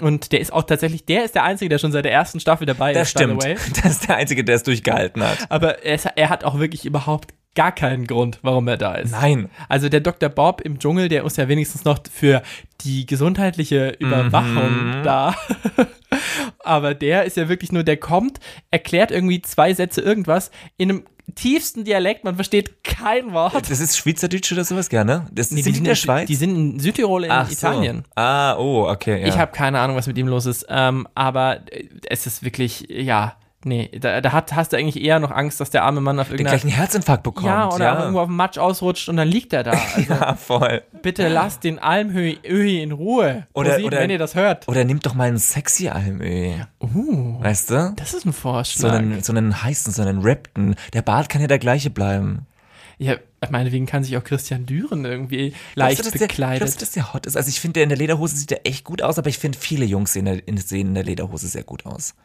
[0.02, 2.68] Und der ist auch tatsächlich, der ist der Einzige, der schon seit der ersten Staffel
[2.68, 3.44] dabei Das ist, by stimmt.
[3.84, 5.50] Das ist der Einzige, der es durchgehalten hat.
[5.50, 9.12] Aber er, ist, er hat auch wirklich überhaupt gar keinen Grund, warum er da ist.
[9.12, 9.50] Nein.
[9.68, 10.30] Also der Dr.
[10.30, 12.44] Bob im Dschungel, der ist ja wenigstens noch für
[12.82, 15.36] die gesundheitliche Überwachung da.
[16.60, 21.04] Aber der ist ja wirklich nur, der kommt, erklärt irgendwie zwei Sätze irgendwas in einem
[21.36, 23.70] tiefsten Dialekt, man versteht kein Wort.
[23.70, 25.28] Das ist Schweizerdeutsch oder sowas, gerne?
[25.32, 26.28] Das Nee, sind die in der Schweiz?
[26.28, 28.04] Die sind in Südtirol in Ach Italien.
[28.06, 28.12] So.
[28.16, 29.22] Ah, oh, okay.
[29.22, 29.28] Ja.
[29.28, 30.66] Ich habe keine Ahnung, was mit ihm los ist.
[30.70, 35.20] Ähm, aber äh, es ist wirklich, ja, nee, da, da hat, hast du eigentlich eher
[35.20, 36.58] noch Angst, dass der arme Mann auf den irgendeiner.
[36.60, 37.48] gleichen Herzinfarkt bekommt.
[37.48, 38.00] Ja, oder ja.
[38.00, 39.72] irgendwo auf dem Matsch ausrutscht und dann liegt er da.
[39.96, 40.84] Also, ja, voll.
[41.02, 43.48] bitte lasst den Almhöhi Öhi in Ruhe.
[43.54, 44.68] Oder- ProSieben, oder- wenn ihr das hört.
[44.68, 46.56] Oder nimm doch mal einen sexy Almöhi.
[46.82, 47.94] Uh, Weißt du?
[47.96, 48.94] das ist ein So Vorschlag.
[48.94, 50.76] einen, so einen heißen, so einen Rapten.
[50.94, 52.46] Der Bart kann ja der gleiche bleiben.
[53.00, 53.16] ja,
[53.52, 56.60] meinetwegen kann sich auch Christian Düren irgendwie Glaubst leicht du, dass der, bekleidet.
[56.60, 57.38] glaubst du, dass der hot ist?
[57.38, 59.58] Also ich finde, der in der Lederhose sieht der echt gut aus, aber ich finde,
[59.58, 62.16] viele Jungs sehen, der, in, sehen in der Lederhose sehr gut aus.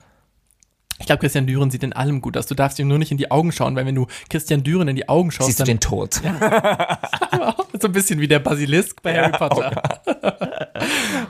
[1.03, 2.47] Ich glaube, Christian Düren sieht in allem gut aus.
[2.47, 4.95] Du darfst ihm nur nicht in die Augen schauen, weil wenn du Christian Düren in
[4.95, 6.15] die Augen schaust, Siehst du den Tod?
[7.81, 9.83] so ein bisschen wie der Basilisk bei Harry Potter.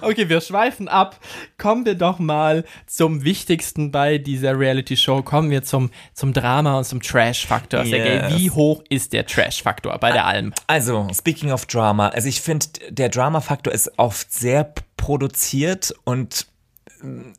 [0.00, 1.20] Okay, wir schweifen ab.
[1.58, 5.22] Kommen wir doch mal zum Wichtigsten bei dieser Reality-Show.
[5.22, 7.84] Kommen wir zum, zum Drama und zum Trash-Faktor.
[7.84, 8.34] Yes.
[8.36, 10.52] wie hoch ist der Trash-Faktor bei der Alm?
[10.66, 16.46] Also, speaking of Drama, also ich finde, der Drama-Faktor ist oft sehr produziert und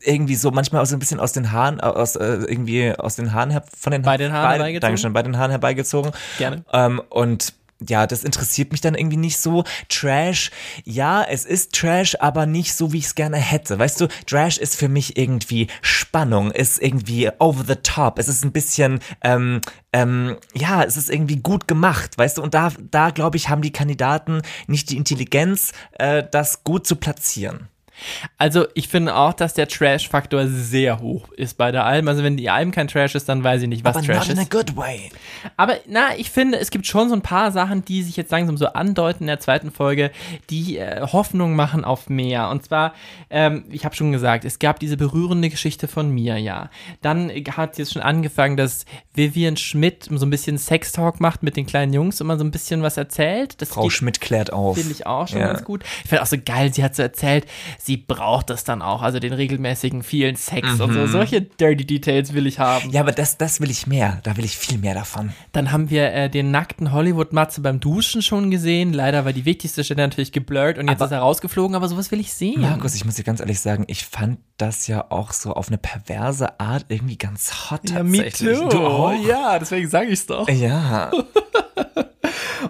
[0.00, 3.32] irgendwie so manchmal auch so ein bisschen aus den Haaren, aus äh, irgendwie aus den
[3.32, 4.80] Haaren her, von den Bei den Haaren bei, herbeigezogen?
[4.80, 6.12] Dankeschön, bei den Haaren herbeigezogen.
[6.38, 6.64] Gerne.
[6.72, 7.54] Ähm, und
[7.88, 9.64] ja, das interessiert mich dann irgendwie nicht so.
[9.88, 10.50] Trash,
[10.84, 13.78] ja, es ist Trash, aber nicht so, wie ich es gerne hätte.
[13.78, 18.18] Weißt du, Trash ist für mich irgendwie Spannung, ist irgendwie over the top.
[18.18, 19.60] Es ist ein bisschen, ähm,
[19.92, 22.42] ähm, ja, es ist irgendwie gut gemacht, weißt du.
[22.42, 26.96] Und da, da glaube ich, haben die Kandidaten nicht die Intelligenz, äh, das gut zu
[26.96, 27.68] platzieren.
[28.38, 32.08] Also, ich finde auch, dass der Trash-Faktor sehr hoch ist bei der Alm.
[32.08, 34.30] Also, wenn die Alm kein Trash ist, dann weiß ich nicht, was aber Trash not
[34.30, 34.50] in a ist.
[34.50, 35.10] good way.
[35.56, 38.56] Aber na, ich finde, es gibt schon so ein paar Sachen, die sich jetzt langsam
[38.56, 40.10] so andeuten in der zweiten Folge,
[40.50, 42.48] die äh, Hoffnung machen auf mehr.
[42.50, 42.94] Und zwar,
[43.30, 46.70] ähm, ich habe schon gesagt, es gab diese berührende Geschichte von mir, ja.
[47.02, 51.66] Dann hat jetzt schon angefangen, dass Vivian Schmidt so ein bisschen Sextalk macht mit den
[51.66, 53.60] kleinen Jungs und mal so ein bisschen was erzählt.
[53.62, 54.76] Das Frau geht- Schmidt klärt auf.
[54.76, 55.48] Finde ich auch schon Ja.
[55.48, 55.82] ganz gut.
[56.02, 57.46] Ich finde auch so geil, sie hat so erzählt,
[57.84, 61.06] sie braucht das dann auch, also den regelmäßigen vielen Sex und so.
[61.06, 62.86] Solche dirty Details will ich haben.
[62.86, 62.92] Mhm.
[62.92, 64.20] Ja, aber das, das will ich mehr.
[64.22, 65.32] Da will ich viel mehr davon.
[65.52, 68.92] Dann haben wir äh, den nackten Hollywood-Matze beim Duschen schon gesehen.
[68.94, 72.10] Leider war die wichtigste Stelle natürlich geblurrt und jetzt Aber- ist er rausgeflogen, aber sowas
[72.10, 72.62] will ich sehen.
[72.62, 75.76] Markus, ich muss dir ganz ehrlich sagen, ich fand das ja auch so auf eine
[75.78, 78.58] perverse Art irgendwie ganz hot tatsächlich.
[78.70, 79.12] Du auch?
[79.26, 80.48] Ja, deswegen sage ich es doch.
[80.48, 81.10] Ja,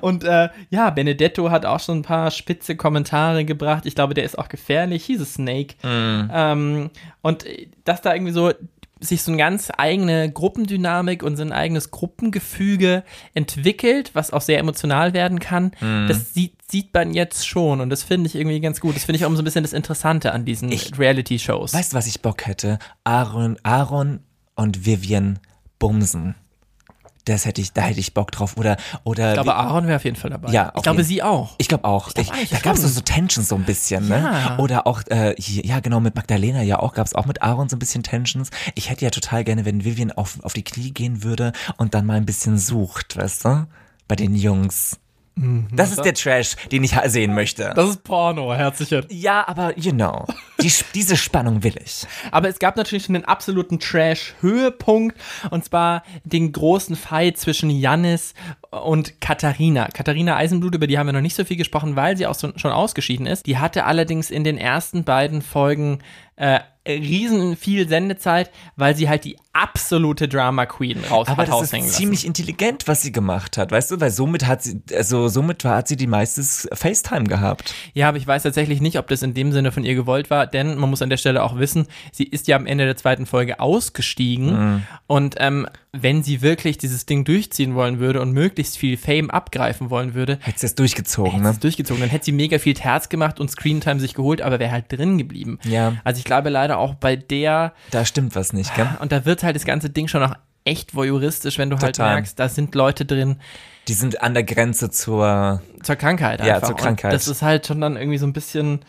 [0.04, 3.86] Und äh, ja, Benedetto hat auch schon ein paar spitze Kommentare gebracht.
[3.86, 5.06] Ich glaube, der ist auch gefährlich.
[5.06, 5.76] Hieß es Snake.
[5.82, 6.90] Ähm,
[7.22, 8.52] und äh, dass da irgendwie so
[9.00, 14.58] sich so eine ganz eigene Gruppendynamik und so ein eigenes Gruppengefüge entwickelt, was auch sehr
[14.58, 15.72] emotional werden kann,
[16.08, 18.96] das sieht, sieht man jetzt schon und das finde ich irgendwie ganz gut.
[18.96, 21.74] Das finde ich auch so ein bisschen das Interessante an diesen Reality-Shows.
[21.74, 22.78] weißt du, was ich Bock hätte?
[23.02, 24.20] Aaron, Aaron
[24.54, 25.38] und Vivian
[25.78, 26.34] bumsen.
[27.26, 28.56] Das hätte ich, da hätte ich Bock drauf.
[28.56, 29.28] Oder, oder.
[29.28, 30.52] Ich glaube, Aaron wäre auf jeden Fall dabei.
[30.52, 31.54] Ja, ich glaube, jeden- sie auch.
[31.58, 32.12] Ich glaube auch.
[32.12, 32.90] glaub Ich, da gab es schon.
[32.90, 34.18] so Tensions so ein bisschen, ne?
[34.18, 34.58] Ja.
[34.58, 37.68] Oder auch, äh, hier, ja genau, mit Magdalena ja auch, gab es auch mit Aaron
[37.68, 38.50] so ein bisschen Tensions.
[38.74, 42.04] Ich hätte ja total gerne, wenn Vivian auf, auf die Knie gehen würde und dann
[42.06, 43.66] mal ein bisschen sucht, weißt du?
[44.06, 44.98] Bei den Jungs.
[45.72, 47.72] Das ist der Trash, den ich sehen möchte.
[47.74, 49.04] Das ist Porno, herzlichen.
[49.08, 50.26] Ja, aber you know,
[50.64, 52.06] die, diese Spannung will ich.
[52.30, 55.16] Aber es gab natürlich einen absoluten Trash-Höhepunkt
[55.50, 58.34] und zwar den großen Fight zwischen Jannis
[58.70, 59.88] und Katharina.
[59.88, 62.52] Katharina Eisenblut, über die haben wir noch nicht so viel gesprochen, weil sie auch so,
[62.56, 63.46] schon ausgeschieden ist.
[63.46, 65.98] Die hatte allerdings in den ersten beiden Folgen
[66.36, 71.62] äh, riesen viel Sendezeit, weil sie halt die absolute Drama Queen raus Aber hat das
[71.62, 71.88] ist lassen.
[71.88, 74.00] ziemlich intelligent, was sie gemacht hat, weißt du?
[74.00, 77.74] Weil somit hat sie, also somit war, hat sie die meistes FaceTime gehabt.
[77.94, 80.46] Ja, aber ich weiß tatsächlich nicht, ob das in dem Sinne von ihr gewollt war,
[80.54, 83.26] denn man muss an der Stelle auch wissen, sie ist ja am Ende der zweiten
[83.26, 88.96] Folge ausgestiegen und ähm, wenn sie wirklich dieses Ding durchziehen wollen würde und möglichst viel
[88.96, 91.50] Fame abgreifen wollen würde, Hätte sie das durchgezogen, hätte ne?
[91.50, 92.00] es durchgezogen.
[92.00, 95.18] Dann hätte sie mega viel Terz gemacht und Screentime sich geholt, aber wäre halt drin
[95.18, 95.58] geblieben.
[95.64, 95.94] Ja.
[96.04, 98.88] Also ich glaube leider auch bei der, Da stimmt was nicht, gell?
[99.00, 102.14] und da wird halt das ganze Ding schon noch echt voyeuristisch, wenn du halt Total.
[102.14, 103.36] merkst, da sind Leute drin,
[103.86, 106.68] Die sind an der Grenze zur, zur Krankheit Ja, einfach.
[106.68, 107.12] zur Krankheit.
[107.12, 108.80] Und das ist halt schon dann irgendwie so ein bisschen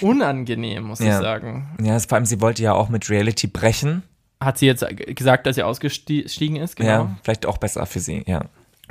[0.00, 1.20] unangenehm, muss ich Ja.
[1.20, 1.68] sagen.
[1.82, 4.02] ja, vor allem sie wollte ja auch mit Reality brechen.
[4.40, 6.88] Hat sie jetzt g- gesagt, dass sie ausgestiegen ist, genau.
[6.90, 8.44] Ja, vielleicht auch besser für sie, ja.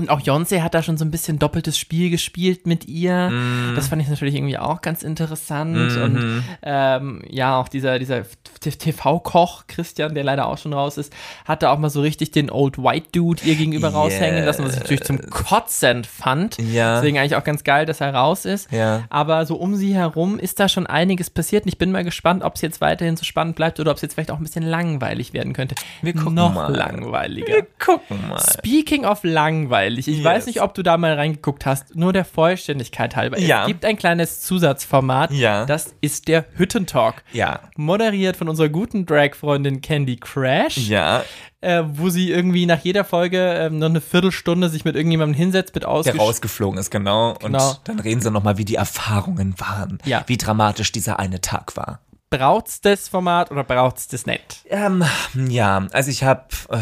[0.03, 3.29] Und auch Beyoncé hat da schon so ein bisschen doppeltes Spiel gespielt mit ihr.
[3.29, 3.73] Mhm.
[3.75, 5.75] Das fand ich natürlich irgendwie auch ganz interessant.
[5.97, 8.23] Und ähm, ja, auch dieser, dieser
[8.61, 11.13] TV-Koch Christian, der leider auch schon raus ist,
[11.45, 13.95] hat da auch mal so richtig den Old White Dude ihr gegenüber Yes.
[13.95, 16.57] raushängen lassen, was ich natürlich zum Kotzen fand.
[16.57, 16.95] Ja.
[16.95, 18.71] Deswegen eigentlich auch ganz geil, dass er raus ist.
[18.71, 19.03] Ja.
[19.09, 21.63] Aber so um sie herum ist da schon einiges passiert.
[21.65, 24.01] Und ich bin mal gespannt, ob es jetzt weiterhin so spannend bleibt oder ob es
[24.01, 25.75] jetzt vielleicht auch ein bisschen langweilig werden könnte.
[26.01, 26.73] Wir gucken Noch mal.
[26.75, 27.63] langweiliger.
[27.79, 28.39] Gucken mal.
[28.39, 30.23] Speaking of langweilig, ich Yes.
[30.23, 33.39] weiß nicht, ob du da mal reingeguckt hast, nur der Vollständigkeit halber.
[33.39, 33.61] Ja.
[33.61, 35.65] Es gibt ein kleines Zusatzformat, Ja.
[35.65, 37.23] das ist der Hüttentalk.
[37.33, 37.59] Ja.
[37.75, 41.23] Moderiert von unserer guten Drag-Freundin Candy Crash, Ja,
[41.61, 45.73] äh, wo sie irgendwie nach jeder Folge ähm, noch eine Viertelstunde sich mit irgendjemandem hinsetzt,
[45.75, 47.35] mit der ausgesch rausgeflogen ist, genau.
[47.39, 47.69] Genau.
[47.69, 49.99] Und dann reden sie nochmal, wie die Erfahrungen waren.
[50.05, 50.23] Ja.
[50.27, 51.99] Wie dramatisch dieser eine Tag war.
[52.33, 54.65] Braucht's das Format oder braucht's das nicht?
[54.67, 55.03] Ähm,
[55.49, 56.79] ja, also ich habe, äh,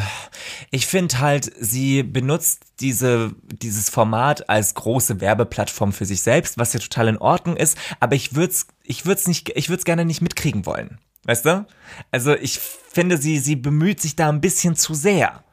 [0.70, 6.72] ich finde halt, sie benutzt diese, dieses Format als große Werbeplattform für sich selbst, was
[6.72, 9.86] ja total in Ordnung ist, aber ich würde es ich würd's nicht, ich würde es
[9.86, 11.00] gerne nicht mitkriegen wollen.
[11.26, 11.66] Weißt du?
[12.12, 15.44] Also ich finde, sie, sie bemüht sich da ein bisschen zu sehr.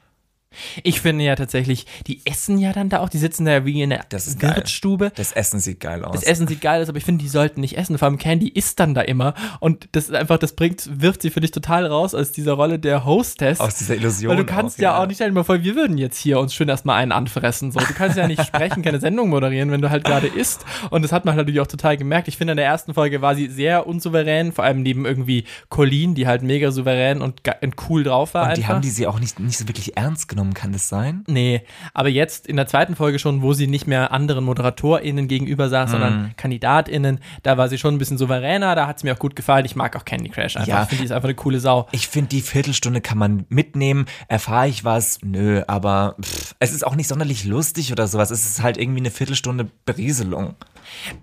[0.83, 3.83] Ich finde ja tatsächlich, die essen ja dann da auch, die sitzen da ja wie
[3.83, 4.41] in der Das.
[4.41, 5.13] Wirtsstube.
[5.15, 6.15] Das Essen sieht geil aus.
[6.15, 7.99] Das Essen sieht geil aus, aber ich finde, die sollten nicht essen.
[7.99, 9.35] Vor allem Candy isst dann da immer.
[9.61, 12.79] Und das ist einfach, das bringt, wirft sie für dich total raus aus dieser Rolle
[12.79, 13.61] der Hostess.
[13.61, 14.31] Aus dieser Illusion.
[14.31, 16.39] Weil du kannst auch, ja, auch nicht stell dir mal vor, wir würden jetzt hier
[16.41, 17.71] uns schön erstmal einen anfressen.
[17.71, 20.65] So, du kannst ja nicht sprechen, keine Sendung moderieren, wenn du halt gerade isst.
[20.91, 22.29] Und das hat man natürlich auch total gemerkt.
[22.29, 26.15] Ich finde, in der ersten Folge war sie sehr unsouverän, vor allem neben irgendwie Colleen,
[26.15, 28.49] die halt mega souverän und, und cool drauf war.
[28.49, 28.75] Und die einfach.
[28.75, 31.25] haben die sie auch nicht, nicht so wirklich ernst genommen, kann das sein?
[31.27, 31.63] Nee,
[31.95, 35.89] aber jetzt in der zweiten Folge schon, wo sie nicht mehr anderen ModeratorInnen gegenüber saß,
[35.89, 35.93] Mhm.
[35.93, 39.37] sondern KandidatInnen, da war sie schon ein bisschen souveräner, da hat es mir auch gut
[39.37, 39.65] gefallen.
[39.65, 40.69] Ich mag auch Candy Crash einfach.
[40.69, 40.83] Ja.
[40.83, 41.89] Ich finde, die ist einfach eine coole Sau.
[41.93, 44.07] Ich finde, die Viertelstunde kann man mitnehmen.
[44.29, 45.19] Erfahre ich was?
[45.23, 48.31] Nö, aber pff, es ist auch nicht sonderlich lustig oder sowas.
[48.31, 50.55] Es ist halt irgendwie eine Viertelstunde Berieselung.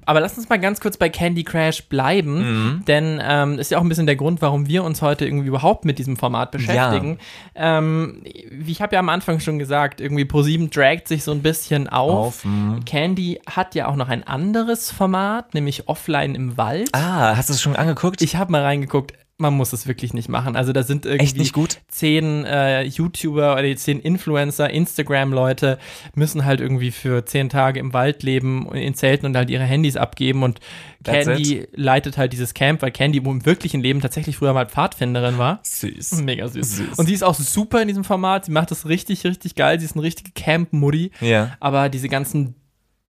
[0.06, 2.36] Aber lass uns mal ganz kurz bei Candy Crash bleiben,
[2.75, 2.86] Mhm.
[2.86, 5.86] denn ähm, ist ja auch ein bisschen der Grund, warum wir uns heute irgendwie überhaupt
[5.86, 7.17] mit diesem Format beschäftigen.
[7.56, 11.41] Ähm, wie ich habe ja am Anfang schon gesagt, irgendwie Pro7 dragt sich so ein
[11.41, 12.28] bisschen auf.
[12.28, 12.84] Auf, mhm.
[12.86, 16.89] Candy hat ja auch noch ein anderes Format, nämlich Offline im Wald.
[16.93, 18.21] Ah, hast du es schon angeguckt?
[18.21, 19.13] Ich habe mal reingeguckt.
[19.37, 20.55] Man muss es wirklich nicht machen.
[20.55, 21.81] Also da sind irgendwie Echt nicht gut?
[21.89, 25.77] zehn äh, YouTuber oder die zehn Influencer, Instagram-Leute
[26.13, 29.97] müssen halt irgendwie für zehn Tage im Wald leben in Zelten und halt ihre Handys
[29.97, 30.61] abgeben und
[31.03, 35.37] That's Candy leitet halt dieses Camp, weil Candy im wirklichen Leben tatsächlich früher mal Pfadfinderin
[35.37, 35.59] war.
[35.63, 36.13] Süß.
[36.23, 36.77] Mega süß.
[36.77, 36.97] Süß.
[36.97, 38.45] Und sie ist auch super in diesem Format.
[38.45, 39.79] Sie macht das richtig, richtig geil.
[39.79, 41.11] Sie ist eine richtige Camp-Muddy.
[41.19, 41.57] Ja.
[41.59, 42.55] Aber diese ganzen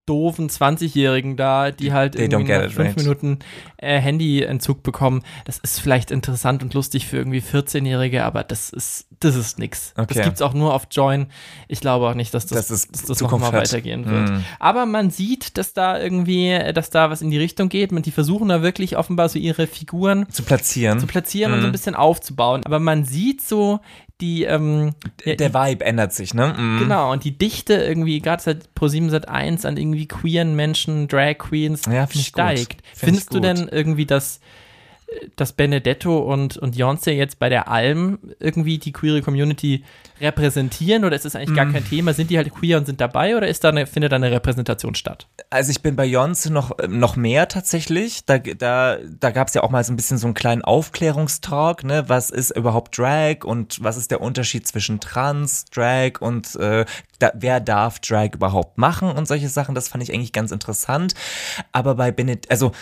[0.06, 2.96] doofen 20-Jährigen da, die halt They irgendwie nach fünf right?
[2.96, 3.38] Minuten
[3.76, 9.06] äh, Handyentzug bekommen, das ist vielleicht interessant und lustig für irgendwie 14-Jährige, aber das ist,
[9.20, 9.92] das ist nix.
[9.96, 10.14] Okay.
[10.14, 11.26] Das gibt's auch nur auf Join.
[11.68, 14.30] Ich glaube auch nicht, dass das, Dass es dass das Zukunft nochmal weitergehen wird.
[14.30, 14.44] Mm.
[14.58, 17.92] Aber man sieht, dass da irgendwie, dass da was in die Richtung geht.
[17.92, 21.00] Und die versuchen da wirklich offenbar so ihre Figuren Zu platzieren.
[21.00, 21.62] zu platzieren und Mhm.
[21.62, 22.62] so ein bisschen aufzubauen.
[22.64, 23.80] Aber man sieht so
[24.20, 26.54] die, ähm, ja, Der Vibe ändert sich, ne?
[26.56, 26.78] Mhm.
[26.78, 31.38] Genau, und die Dichte irgendwie, gerade seit Pro7 Sat 1 an irgendwie queeren Menschen, Drag
[31.38, 32.82] Queens, Ja, find steigt.
[32.86, 34.40] Find Findest du denn irgendwie, dass,
[35.36, 39.84] dass Benedetto und, und Beyoncé jetzt bei der Alm irgendwie die queere Community
[40.20, 41.54] repräsentieren oder ist das eigentlich Mm.
[41.54, 42.12] gar kein Thema?
[42.12, 44.94] Sind die halt queer und sind dabei oder ist da eine, findet da eine Repräsentation
[44.94, 45.28] statt?
[45.50, 48.24] Also ich bin bei Beyoncé noch, äh, noch mehr tatsächlich.
[48.24, 51.84] Da, da, da gab es ja auch mal so ein bisschen so einen kleinen Aufklärungstalk,
[51.84, 52.04] ne?
[52.08, 56.84] Was ist überhaupt Drag und was ist der Unterschied zwischen Trans, Drag und äh,
[57.18, 59.74] da, wer darf Drag überhaupt machen und solche Sachen.
[59.74, 61.14] Das fand ich eigentlich ganz interessant.
[61.72, 62.72] Aber bei Benedetto, also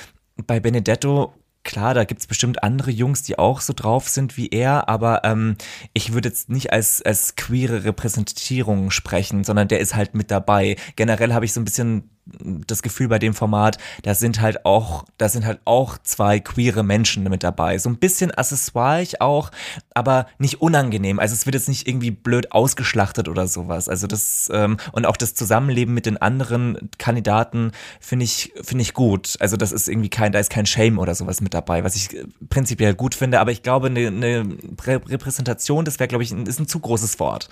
[0.46, 1.32] bei Benedetto
[1.64, 5.56] Klar, da gibt's bestimmt andere Jungs, die auch so drauf sind wie er, aber ähm,
[5.94, 10.76] ich würde jetzt nicht als, als queere Repräsentierung sprechen, sondern der ist halt mit dabei.
[10.94, 15.04] Generell habe ich so ein bisschen das Gefühl bei dem Format, da sind halt auch,
[15.18, 17.78] da sind halt auch zwei queere Menschen mit dabei.
[17.78, 19.50] So ein bisschen accessoire auch,
[19.94, 21.18] aber nicht unangenehm.
[21.18, 23.88] Also es wird jetzt nicht irgendwie blöd ausgeschlachtet oder sowas.
[23.88, 28.94] Also das, ähm, und auch das Zusammenleben mit den anderen Kandidaten finde ich, finde ich
[28.94, 29.36] gut.
[29.40, 32.14] Also das ist irgendwie kein, da ist kein Shame oder sowas mit dabei, was ich
[32.14, 34.44] äh, prinzipiell gut finde, aber ich glaube, eine, eine
[34.76, 37.48] Prä Repräsentation, das wäre, glaube ich, ein, ist ein zu großes Wort.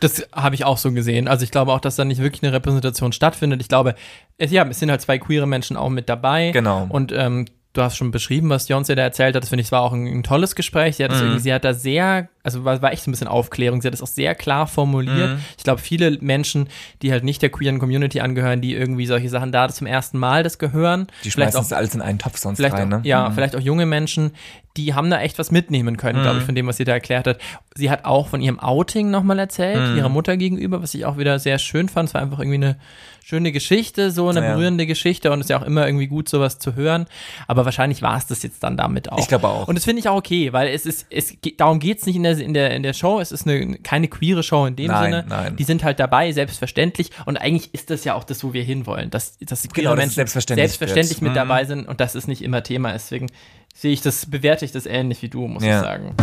[0.00, 1.26] Das habe ich auch so gesehen.
[1.26, 3.60] Also ich glaube auch, dass da nicht wirklich eine Repräsentation stattfindet.
[3.60, 3.94] Ich glaube,
[4.38, 6.50] es, ja, es sind halt zwei queere Menschen auch mit dabei.
[6.52, 6.86] Genau.
[6.88, 9.42] Und ähm, du hast schon beschrieben, was Beyoncé da erzählt hat.
[9.42, 10.96] Das finde ich, es war auch ein, ein tolles Gespräch.
[10.96, 11.38] Sie hat, Mhm.
[11.38, 13.80] sie hat da sehr, also war, war echt so ein bisschen Aufklärung.
[13.80, 15.30] Sie hat das auch sehr klar formuliert.
[15.30, 15.38] Mhm.
[15.56, 16.68] Ich glaube, viele Menschen,
[17.00, 20.42] die halt nicht der queeren Community angehören, die irgendwie solche Sachen da zum ersten Mal
[20.42, 23.00] das gehören, Die vielleicht schmeißen auch das alles in einen Topf sonst rein, ne?
[23.04, 23.32] ja, Mhm.
[23.34, 24.32] vielleicht auch junge Menschen,
[24.76, 27.26] die haben da echt was mitnehmen können, glaube ich, von dem, was sie da erklärt
[27.26, 27.38] hat.
[27.74, 31.38] Sie hat auch von ihrem Outing nochmal erzählt, ihrer Mutter gegenüber, was ich auch wieder
[31.38, 32.08] sehr schön fand.
[32.10, 32.76] Es war einfach irgendwie eine
[33.24, 34.52] schöne Geschichte, so eine Ja.
[34.54, 37.06] berührende Geschichte und es ist ja auch immer irgendwie gut, sowas zu hören.
[37.46, 39.18] Aber wahrscheinlich war es das jetzt dann damit auch.
[39.18, 39.68] Ich glaube auch.
[39.68, 42.22] Und das finde ich auch okay, weil es ist, es geht, darum geht's nicht in
[42.24, 43.20] der, in der, in der Show.
[43.20, 45.24] Es ist eine, keine queere Show in dem Nein, Sinne.
[45.28, 45.56] nein.
[45.56, 47.10] Die sind halt dabei, selbstverständlich.
[47.26, 49.92] Und eigentlich ist das ja auch das, wo wir hinwollen, dass, dass die queere Genau,
[49.92, 51.36] es Menschen selbstverständlich selbstverständlich mit Mhm.
[51.36, 52.92] dabei sind und das ist nicht immer Thema.
[52.92, 53.28] Deswegen
[53.74, 55.76] sehe ich das, bewerte ich das ähnlich wie du, muss Ja.
[55.78, 56.14] ich sagen.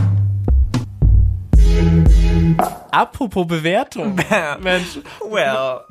[2.92, 4.16] Apropos Bewertung.
[4.62, 5.82] Mensch, Well,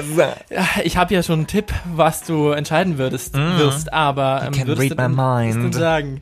[0.00, 0.34] ist ja.
[0.50, 4.66] Ja, ich habe ja schon einen Tipp, was du entscheiden würdest, wirst, aber ähm, can
[4.66, 5.74] würdest read du my würdest du mind.
[5.74, 6.20] sagen,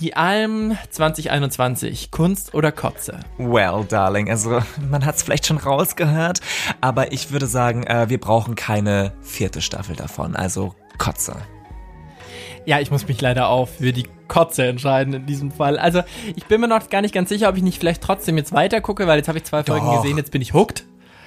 [0.00, 3.20] die Alm 2021, Kunst oder Kotze?
[3.38, 6.40] Well, darling, also man hat es vielleicht schon rausgehört,
[6.80, 11.36] aber ich würde sagen, äh, wir brauchen keine vierte Staffel davon, also Kotze.
[12.64, 15.78] Ja, ich muss mich leider auch für die Kotze entscheiden in diesem Fall.
[15.78, 16.02] Also,
[16.36, 18.80] ich bin mir noch gar nicht ganz sicher, ob ich nicht vielleicht trotzdem jetzt weiter
[18.80, 20.00] gucke, weil jetzt habe ich zwei Folgen Doch.
[20.00, 20.84] gesehen, jetzt bin ich hooked.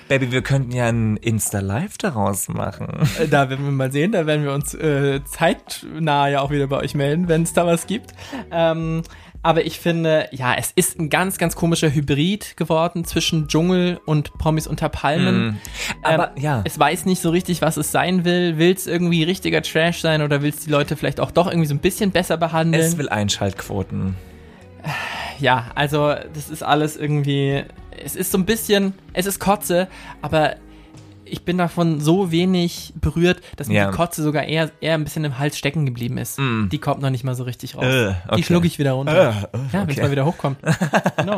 [0.07, 3.07] Baby, wir könnten ja ein Insta-Live daraus machen.
[3.19, 6.67] Äh, Da werden wir mal sehen, da werden wir uns äh, zeitnah ja auch wieder
[6.67, 8.11] bei euch melden, wenn es da was gibt.
[8.51, 9.01] Ähm,
[9.41, 14.33] Aber ich finde, ja, es ist ein ganz, ganz komischer Hybrid geworden zwischen Dschungel und
[14.39, 15.47] Promis unter Palmen.
[15.47, 15.57] Mm.
[16.03, 16.61] Aber ähm, ja.
[16.65, 18.57] Es weiß nicht so richtig, was es sein will.
[18.57, 21.67] Will es irgendwie richtiger Trash sein oder will es die Leute vielleicht auch doch irgendwie
[21.67, 22.83] so ein bisschen besser behandeln?
[22.83, 24.15] Es will Einschaltquoten.
[25.39, 27.63] ja, also das ist alles irgendwie.
[28.03, 28.93] Es ist so ein bisschen.
[29.13, 29.87] Es ist Kotze,
[30.21, 30.55] aber
[31.27, 33.89] ich bin davon so wenig berührt, dass mir Ja.
[33.91, 36.37] die Kotze sogar eher, eher ein bisschen im Hals stecken geblieben ist.
[36.37, 36.69] Mm.
[36.69, 37.83] Die kommt noch nicht mal so richtig raus.
[37.83, 38.35] Äh, okay.
[38.37, 39.13] Die schlucke ich wieder runter.
[39.13, 40.01] Äh, äh, Ja, wenn es okay.
[40.03, 40.59] mal wieder hochkommt.
[41.17, 41.37] genau.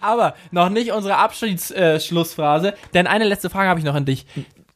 [0.00, 4.26] Aber noch nicht unsere Abschlussschlussphrase, denn eine letzte Frage habe ich noch an dich.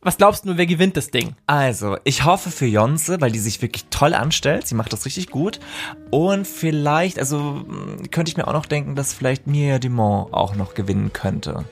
[0.05, 1.35] Was glaubst du, wer gewinnt das Ding?
[1.47, 4.67] Also, ich hoffe für Jonze, weil die sich wirklich toll anstellt.
[4.67, 5.59] Sie macht das richtig gut.
[6.11, 10.55] Und vielleicht, also mh, könnte ich mir auch noch denken, dass vielleicht Mia Dumont auch
[10.57, 11.65] noch gewinnen könnte.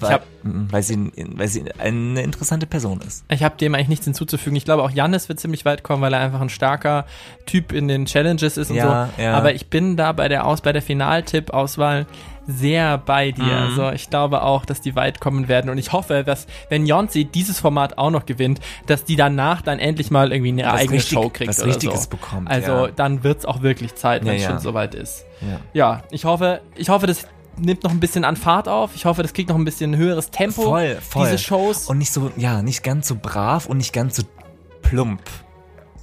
[0.00, 3.24] Weil, hab- mh, weil, sie, weil sie eine interessante Person ist.
[3.30, 4.56] Ich habe dem eigentlich nichts hinzuzufügen.
[4.56, 7.04] Ich glaube, auch Jannis wird ziemlich weit kommen, weil er einfach ein starker
[7.46, 9.22] Typ in den Challenges ist und Ja, so.
[9.22, 9.34] ja.
[9.34, 12.06] Aber ich bin da bei der Aus bei der Finaltipp-Auswahl
[12.46, 13.42] sehr bei dir.
[13.42, 13.50] Mhm.
[13.50, 15.70] Also ich glaube auch, dass die weit kommen werden.
[15.70, 19.78] Und ich hoffe, dass, wenn Jonsi dieses Format auch noch gewinnt, dass die danach dann
[19.78, 21.48] endlich mal irgendwie eine Was eigene richtig- Show kriegt.
[21.48, 22.10] was oder Richtiges so.
[22.10, 22.88] bekommt, Also ja.
[22.94, 24.50] dann wird's auch wirklich Zeit, wenn es ja.
[24.50, 25.24] schon soweit ist.
[25.40, 25.60] Ja.
[25.72, 27.26] Ja, ich hoffe, ich hoffe, das
[27.56, 28.94] nimmt noch ein bisschen an Fahrt auf.
[28.94, 30.62] Ich hoffe, das kriegt noch ein bisschen höheres Tempo.
[30.62, 31.24] Voll, voll.
[31.26, 31.88] Diese Shows.
[31.88, 34.22] Und nicht so, ja, nicht ganz so brav und nicht ganz so
[34.82, 35.20] plump.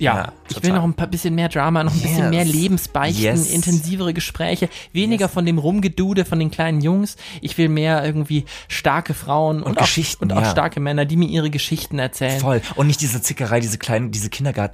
[0.01, 2.29] Ja, Ja, ich will noch ein paar bisschen mehr Drama, noch ein bisschen Yes.
[2.31, 3.51] mehr Lebensbeichten, Yes.
[3.51, 5.33] intensivere Gespräche, weniger Yes.
[5.33, 7.17] von dem Rumgedude von den kleinen Jungs.
[7.41, 10.51] Ich will mehr irgendwie starke Frauen und, Geschichten, auch, und auch ja.
[10.51, 12.39] starke Männer, die mir ihre Geschichten erzählen.
[12.39, 12.61] Voll.
[12.75, 14.29] Und nicht diese Zickerei, diese kleinen, diese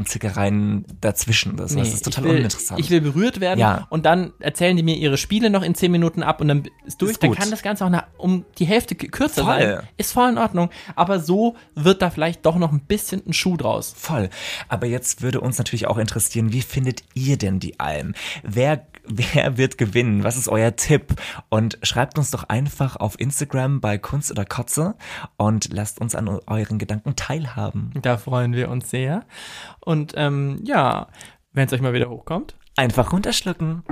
[0.07, 1.57] Kindergartenzickereien dazwischen.
[1.57, 2.79] Das, das ist total ich will, uninteressant.
[2.79, 3.85] Ich will berührt werden Ja.
[3.89, 7.01] und dann erzählen die mir ihre Spiele noch in 10 Minuten ab und dann ist
[7.01, 7.11] durch.
[7.11, 9.59] Ist dann kann das Ganze auch um die Hälfte kürzer Voll.
[9.59, 9.87] sein.
[9.97, 10.69] Ist voll in Ordnung.
[10.95, 13.93] Aber so wird da vielleicht doch noch ein bisschen ein Schuh draus.
[13.97, 14.29] Voll.
[14.69, 14.87] Aber
[15.21, 18.13] würde uns natürlich auch interessieren, wie findet ihr denn die Alm?
[18.43, 20.23] Wer, wer wird gewinnen?
[20.23, 21.15] Was ist euer Tipp?
[21.49, 24.95] Und schreibt uns doch einfach auf Instagram bei Kunst oder Kotze
[25.37, 27.91] und lasst uns an euren Gedanken teilhaben.
[28.01, 29.25] Da freuen wir uns sehr.
[29.79, 31.07] Und ähm, ja,
[31.53, 32.55] wenn es euch mal wieder hochkommt.
[32.75, 33.83] Einfach runterschlucken.